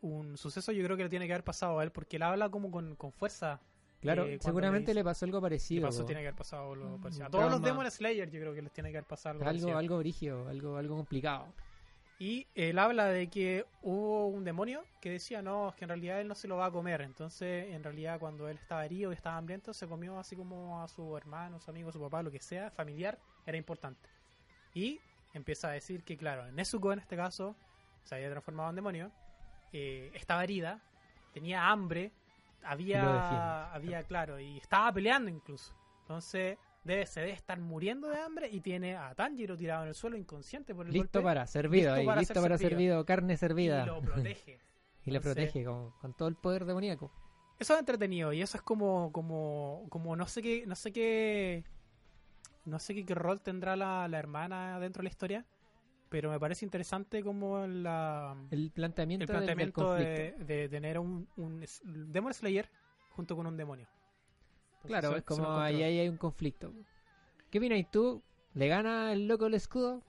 Un 0.02 0.38
suceso 0.38 0.72
yo 0.72 0.84
creo 0.84 0.98
que 0.98 1.04
le 1.04 1.10
tiene 1.10 1.28
que 1.28 1.34
haber 1.34 1.44
pasado 1.44 1.80
a 1.80 1.84
él, 1.84 1.92
porque 1.92 2.18
él 2.18 2.24
habla 2.24 2.50
como 2.50 2.72
con, 2.72 2.96
con 2.96 3.12
fuerza. 3.12 3.60
Claro, 4.02 4.26
eh, 4.26 4.38
seguramente 4.40 4.94
le 4.94 5.00
le 5.00 5.04
pasó 5.04 5.26
algo 5.26 5.40
¿Qué 5.40 5.44
parecido. 5.44 5.88
pasó? 5.88 6.02
po. 6.02 6.06
Tiene 6.06 6.22
que 6.22 6.28
haber 6.28 6.38
pasado 6.38 6.76
lo 6.76 6.98
parecido. 6.98 7.26
A 7.26 7.30
todos 7.30 7.52
los. 7.52 7.62
Demon 7.62 7.90
Slayer 7.90 8.30
yo 8.30 8.40
creo 8.40 8.54
que 8.54 8.62
les 8.62 8.72
tiene 8.72 8.92
que 8.92 8.98
haber 8.98 9.08
pasado 9.08 9.34
algo, 9.34 9.46
algo, 9.46 9.52
parecido. 9.52 9.78
algo 9.78 9.98
brígido, 9.98 10.48
algo, 10.48 10.78
algo 10.78 10.96
complicado. 10.96 11.48
Y 12.18 12.48
él 12.56 12.80
habla 12.80 13.08
de 13.08 13.28
que 13.28 13.66
hubo 13.82 14.28
un 14.28 14.46
demonio 14.46 14.86
que 15.02 15.10
decía, 15.10 15.42
no, 15.42 15.70
es 15.70 15.76
que 15.76 15.84
en 15.84 15.90
realidad 15.90 16.22
él 16.22 16.30
no 16.30 16.36
se 16.36 16.48
lo 16.48 16.56
va 16.56 16.68
a 16.68 16.72
comer. 16.72 17.02
Entonces, 17.02 17.74
en 17.74 17.84
realidad, 17.84 18.20
cuando 18.20 18.48
él 18.48 18.58
estaba 18.58 18.86
herido 18.86 19.12
y 19.12 19.16
estaba 19.16 19.36
hambriento, 19.36 19.74
se 19.74 19.86
comió 19.86 20.18
así 20.18 20.36
como 20.36 20.82
a 20.82 20.88
su 20.88 21.18
hermano, 21.18 21.60
su 21.60 21.70
amigo, 21.72 21.92
su 21.92 22.00
papá, 22.00 22.24
lo 22.24 22.32
que 22.32 22.40
sea, 22.40 22.72
familiar, 22.72 23.20
era 23.46 23.58
importante. 23.58 24.10
Y 24.74 25.00
empieza 25.34 25.68
a 25.68 25.72
decir 25.72 26.04
que, 26.04 26.16
claro, 26.16 26.50
Nezuko 26.54 26.94
en 26.94 27.00
este 27.00 27.18
caso 27.18 27.56
se 28.04 28.16
había 28.16 28.30
transformado 28.30 28.70
en 28.70 28.76
demonio, 28.78 29.12
eh, 29.74 30.12
estaba 30.14 30.44
herida, 30.44 30.82
tenía 31.34 31.68
hambre, 31.70 32.14
había, 32.64 33.72
había, 33.74 34.04
claro, 34.04 34.40
y 34.40 34.58
estaba 34.58 34.92
peleando 34.92 35.30
incluso. 35.30 35.74
Entonces, 36.02 36.58
debe, 36.84 37.06
se 37.06 37.22
debe 37.22 37.34
estar 37.34 37.60
muriendo 37.60 38.10
de 38.10 38.20
hambre 38.20 38.50
y 38.52 38.62
tiene 38.62 38.96
a 38.96 39.14
Tanjiro 39.16 39.58
tirado 39.58 39.84
en 39.84 39.90
el 39.90 39.96
suelo 39.96 40.18
inconsciente 40.18 40.74
por 40.76 40.86
el 40.88 40.94
Listo 40.94 41.20
golpe. 41.20 41.24
para 41.26 41.48
servido, 41.48 41.88
Listo 41.92 42.00
ahí, 42.00 42.06
para 42.06 42.20
listo 42.22 42.34
ser 42.36 42.44
para 42.44 42.58
servido. 42.58 42.78
servido, 42.78 43.06
carne 43.06 43.38
servida. 43.38 43.84
y 43.84 43.86
lo 43.88 44.02
protege. 44.02 44.60
Y 45.08 45.12
lo 45.12 45.22
protege 45.22 45.64
con, 45.64 45.92
con 46.02 46.14
todo 46.16 46.28
el 46.28 46.36
poder 46.36 46.66
demoníaco. 46.66 47.12
Eso 47.60 47.74
es 47.76 47.80
entretenido 47.80 48.34
y 48.34 48.42
eso 48.42 48.58
es 48.58 48.64
como, 48.64 49.12
como, 49.12 49.86
como 49.90 50.16
no 50.16 50.26
sé 50.26 50.42
qué, 50.42 50.66
no 50.66 50.76
sé 50.76 50.92
qué, 50.92 51.64
no 52.66 52.80
sé 52.80 52.96
qué, 52.96 53.06
qué 53.06 53.14
rol 53.14 53.40
tendrá 53.40 53.76
la, 53.76 54.08
la 54.08 54.18
hermana 54.18 54.80
dentro 54.80 55.02
de 55.02 55.04
la 55.04 55.10
historia, 55.10 55.46
pero 56.10 56.30
me 56.30 56.40
parece 56.40 56.66
interesante 56.66 57.24
como 57.24 57.66
la, 57.68 58.36
El 58.52 58.72
planteamiento, 58.72 59.24
el 59.24 59.28
del- 59.28 59.46
del 59.58 59.72
planteamiento 59.72 59.94
de, 59.96 60.32
de 60.46 60.70
tener 60.70 61.00
un, 61.00 61.28
un 61.38 61.66
Demon 62.12 62.34
Slayer 62.34 62.70
junto 63.12 63.36
con 63.36 63.48
un 63.48 63.58
demonio. 63.58 63.88
Entonces, 64.84 64.88
Claro, 65.00 65.18
es 65.18 65.24
como 65.24 65.60
ahí, 65.60 65.82
ahí 65.84 66.00
hay 66.00 66.10
un 66.10 66.18
conflicto. 66.18 66.72
¿Qué 67.50 67.58
opinas 67.58 67.90
tú? 67.92 68.22
¿Le 68.54 68.68
gana 68.68 69.12
el 69.14 69.28
loco 69.28 69.48
el 69.48 69.54
escudo? 69.56 70.02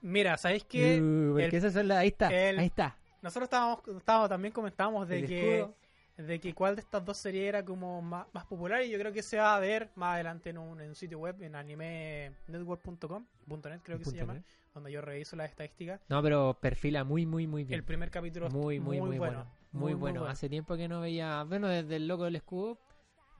Mira, 0.00 0.36
¿sabéis 0.36 0.64
que 0.64 1.00
Uh, 1.00 1.70
son 1.70 1.88
las- 1.88 1.98
ahí 1.98 2.08
está, 2.08 2.28
el- 2.28 2.58
ahí 2.58 2.66
está. 2.66 2.96
nosotros 3.22 3.44
estábamos, 3.44 3.80
estábamos 3.96 4.28
también 4.28 4.52
comentábamos 4.52 5.08
de 5.08 5.18
El 5.20 5.26
que 5.26 5.58
escudo. 5.60 5.74
de 6.18 6.40
que 6.40 6.54
cuál 6.54 6.76
de 6.76 6.82
estas 6.82 7.04
dos 7.04 7.16
series 7.16 7.48
era 7.48 7.64
como 7.64 8.00
más, 8.02 8.26
más 8.32 8.44
popular 8.44 8.82
y 8.84 8.90
yo 8.90 8.98
creo 8.98 9.12
que 9.12 9.22
se 9.22 9.38
va 9.38 9.56
a 9.56 9.58
ver 9.60 9.90
más 9.96 10.14
adelante 10.14 10.50
en 10.50 10.58
un, 10.58 10.80
en 10.80 10.90
un 10.90 10.94
sitio 10.94 11.18
web 11.18 11.42
en 11.42 11.56
animenetwork.com 11.56 13.24
.net 13.46 13.80
creo 13.82 13.98
que 13.98 14.04
se 14.04 14.16
llama 14.16 14.34
net. 14.34 14.44
Donde 14.74 14.90
yo 14.92 15.00
reviso 15.00 15.36
las 15.36 15.50
estadísticas 15.50 16.00
No, 16.08 16.22
pero 16.22 16.58
perfila 16.60 17.04
muy, 17.04 17.24
muy, 17.26 17.46
muy 17.46 17.64
bien. 17.64 17.78
el 17.78 17.84
primer 17.84 18.10
capítulo 18.10 18.48
es 18.48 18.52
muy, 18.52 18.80
muy, 18.80 19.00
muy, 19.00 19.18
bueno, 19.18 19.38
bueno. 19.38 19.46
Muy, 19.72 19.94
bueno. 19.94 20.26
Hace 20.26 20.48
tiempo 20.48 20.76
que 20.76 20.88
no 20.88 21.00
veía, 21.00 21.42
bueno, 21.44 21.68
desde 21.68 21.96
el 21.96 22.06
loco 22.06 22.24
del 22.24 22.36
escudo, 22.36 22.78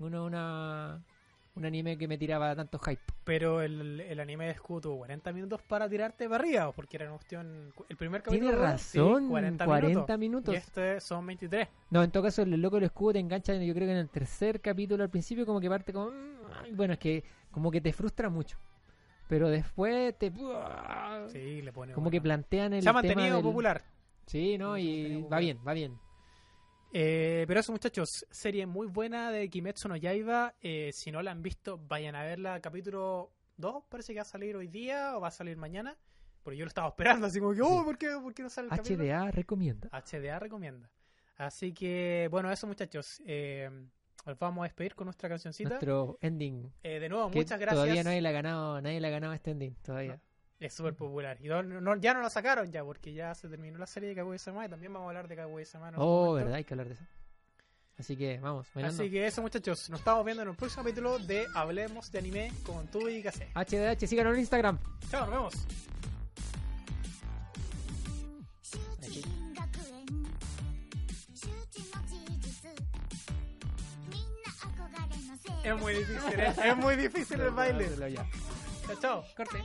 uno, 0.01 0.25
una, 0.25 1.01
un 1.55 1.65
anime 1.65 1.97
que 1.97 2.09
me 2.09 2.19
tiraba 2.19 2.55
tanto 2.57 2.79
hype. 2.81 3.01
pero 3.25 3.63
el, 3.63 4.01
el 4.01 4.19
anime 4.21 4.47
de 4.47 4.51
escudo 4.53 4.81
tuvo 4.83 4.99
40 4.99 5.33
minutos 5.33 5.61
para 5.63 5.89
tirarte 5.89 6.29
para 6.29 6.43
arriba 6.43 6.73
porque 6.73 6.97
era 6.97 7.07
una 7.07 7.17
cuestión 7.17 7.73
el 7.89 7.97
primer 7.97 8.23
capítulo 8.23 8.51
Tiene 8.51 8.57
duró, 8.67 8.79
sí, 8.79 8.99
razón, 8.99 9.29
40, 9.29 9.65
40, 9.65 10.17
minutos, 10.17 10.19
minutos. 10.19 10.55
y 10.55 10.57
este 10.59 11.01
son 11.01 11.25
23 11.27 11.69
No, 11.91 12.03
en 12.03 12.11
todo 12.11 12.23
caso, 12.25 12.43
el 12.43 12.61
loco 12.61 12.77
del 12.77 12.85
escudo 12.87 13.13
te 13.15 13.19
engancha, 13.21 13.55
yo 13.55 13.75
creo 13.75 13.87
que 13.87 13.93
en 13.93 13.99
el 13.99 14.09
tercer 14.11 14.61
capítulo 14.61 15.05
al 15.05 15.11
principio 15.11 15.47
como 15.47 15.61
que 15.61 15.69
parte 15.69 15.93
como... 15.93 16.11
mm, 16.11 16.77
Bueno, 16.77 16.95
es 16.95 16.99
que 16.99 17.23
como 17.53 17.71
que 17.71 17.81
te 17.81 17.93
frustra 17.93 18.29
mucho. 18.29 18.59
Pero 19.29 19.49
después 19.49 20.17
te... 20.19 20.31
sí 21.29 21.63
le 21.63 21.73
pone 21.73 21.93
Como 21.95 22.11
que 22.11 22.21
plantean 22.21 22.75
el 22.75 22.83
se 22.83 22.89
ha 22.89 22.93
tema 22.93 23.03
mantenido 23.03 23.37
del- 23.37 23.45
popular 23.45 23.83
Sí, 24.27 24.57
¿no? 24.59 24.79
Y 24.79 25.23
va 25.23 25.39
bien, 25.39 25.61
va 25.67 25.73
bien. 25.75 25.99
Eh, 26.93 27.45
pero 27.49 27.61
eso, 27.61 27.73
muchachos, 27.73 28.25
serie 28.31 28.67
muy 28.67 28.87
buena 28.87 29.31
de 29.31 29.51
Kimetsu 29.51 29.89
no 29.89 29.97
Yaiba. 29.97 30.55
Eh, 30.61 30.91
si 30.93 31.11
no 31.11 31.23
la 31.23 31.33
han 31.33 31.43
visto, 31.43 31.79
vayan 31.89 32.15
a 32.15 32.23
verla. 32.23 32.61
Capítulo 32.61 33.33
2 33.57 33.85
parece 33.89 34.13
que 34.13 34.21
va 34.21 34.23
a 34.23 34.27
salir 34.27 34.57
hoy 34.57 34.69
día 34.69 35.17
o 35.17 35.21
va 35.21 35.29
a 35.29 35.33
salir 35.33 35.57
mañana. 35.57 35.97
Porque 36.43 36.57
yo 36.59 36.65
lo 36.65 36.69
estaba 36.69 36.89
esperando, 36.89 37.27
así 37.27 37.41
como 37.41 37.53
que, 37.55 37.63
oh. 37.63 37.85
¿por 37.85 37.99
qué, 37.99 38.11
por 38.23 38.33
qué 38.35 38.43
no 38.43 38.51
sale 38.51 38.69
el 38.71 38.77
capítulo? 38.77 39.03
HDA 39.05 39.31
recomienda. 39.31 39.89
HDA 39.91 40.39
recomienda. 40.39 40.91
Así 41.37 41.73
que, 41.73 42.29
bueno, 42.31 42.53
eso, 42.53 42.67
muchachos. 42.67 43.21
Eh, 43.27 43.69
nos 44.27 44.39
vamos 44.39 44.63
a 44.63 44.65
despedir 44.65 44.95
con 44.95 45.07
nuestra 45.07 45.29
cancioncita. 45.29 45.69
Nuestro 45.71 46.19
ending. 46.21 46.73
Eh, 46.83 46.99
de 47.01 47.09
nuevo, 47.09 47.29
muchas 47.31 47.59
gracias. 47.59 47.75
Todavía 47.83 48.03
nadie 48.05 48.21
le 48.23 48.29
ha 48.29 48.33
ganado, 48.33 48.81
nadie 48.81 49.01
le 49.01 49.07
ha 49.09 49.11
ganado 49.11 49.33
este 49.33 49.51
ending, 49.53 49.75
todavía. 49.83 50.19
Es 50.61 50.73
súper 50.73 50.95
popular. 50.95 51.37
Y 51.41 51.49
no- 51.49 51.63
no- 51.63 51.97
ya 51.97 52.15
no 52.15 52.23
la 52.23 52.31
sacaron 52.31 52.71
ya, 52.73 52.83
porque 52.85 53.13
ya 53.13 53.35
se 53.35 53.49
terminó 53.49 53.77
la 53.77 53.87
serie 53.87 54.09
de 54.11 54.15
Kaguya-sama 54.15 54.65
y 54.65 54.69
también 54.69 54.93
vamos 54.93 55.07
a 55.07 55.09
hablar 55.11 55.29
de 55.29 55.37
Kaguya-sama. 55.37 55.89
en 55.89 55.95
otro 55.97 56.07
Oh, 56.07 56.33
verdad, 56.35 56.55
hay 56.55 56.65
que 56.65 56.75
hablar 56.75 56.89
de 56.89 56.95
eso. 56.95 57.05
Así 57.99 58.17
que 58.17 58.39
vamos, 58.41 58.67
bailando. 58.75 59.03
Así 59.03 59.11
que 59.11 59.27
eso, 59.27 59.43
muchachos. 59.43 59.89
Nos 59.91 60.01
estamos 60.01 60.25
viendo 60.25 60.43
en 60.43 60.49
el 60.49 60.57
próximo 60.57 60.83
capítulo 60.85 61.19
de 61.19 61.47
Hablemos 61.55 62.11
de 62.11 62.19
Anime 62.19 62.53
con 62.65 62.87
tu 62.89 63.09
y 63.09 63.23
Kase. 63.23 63.49
HDH, 63.55 64.07
síganos 64.07 64.35
en 64.35 64.41
Instagram. 64.41 64.79
Chao, 65.11 65.21
nos 65.27 65.31
vemos. 65.31 65.55
Es 75.65 75.81
muy 75.81 75.95
difícil, 75.95 76.41
¿eh? 76.41 76.55
es 76.63 76.77
muy 76.77 76.97
difícil 76.97 77.41
el 77.41 77.51
baile. 77.51 77.89
Chao, 78.87 78.97
chao. 79.01 79.25
Corte. 79.35 79.65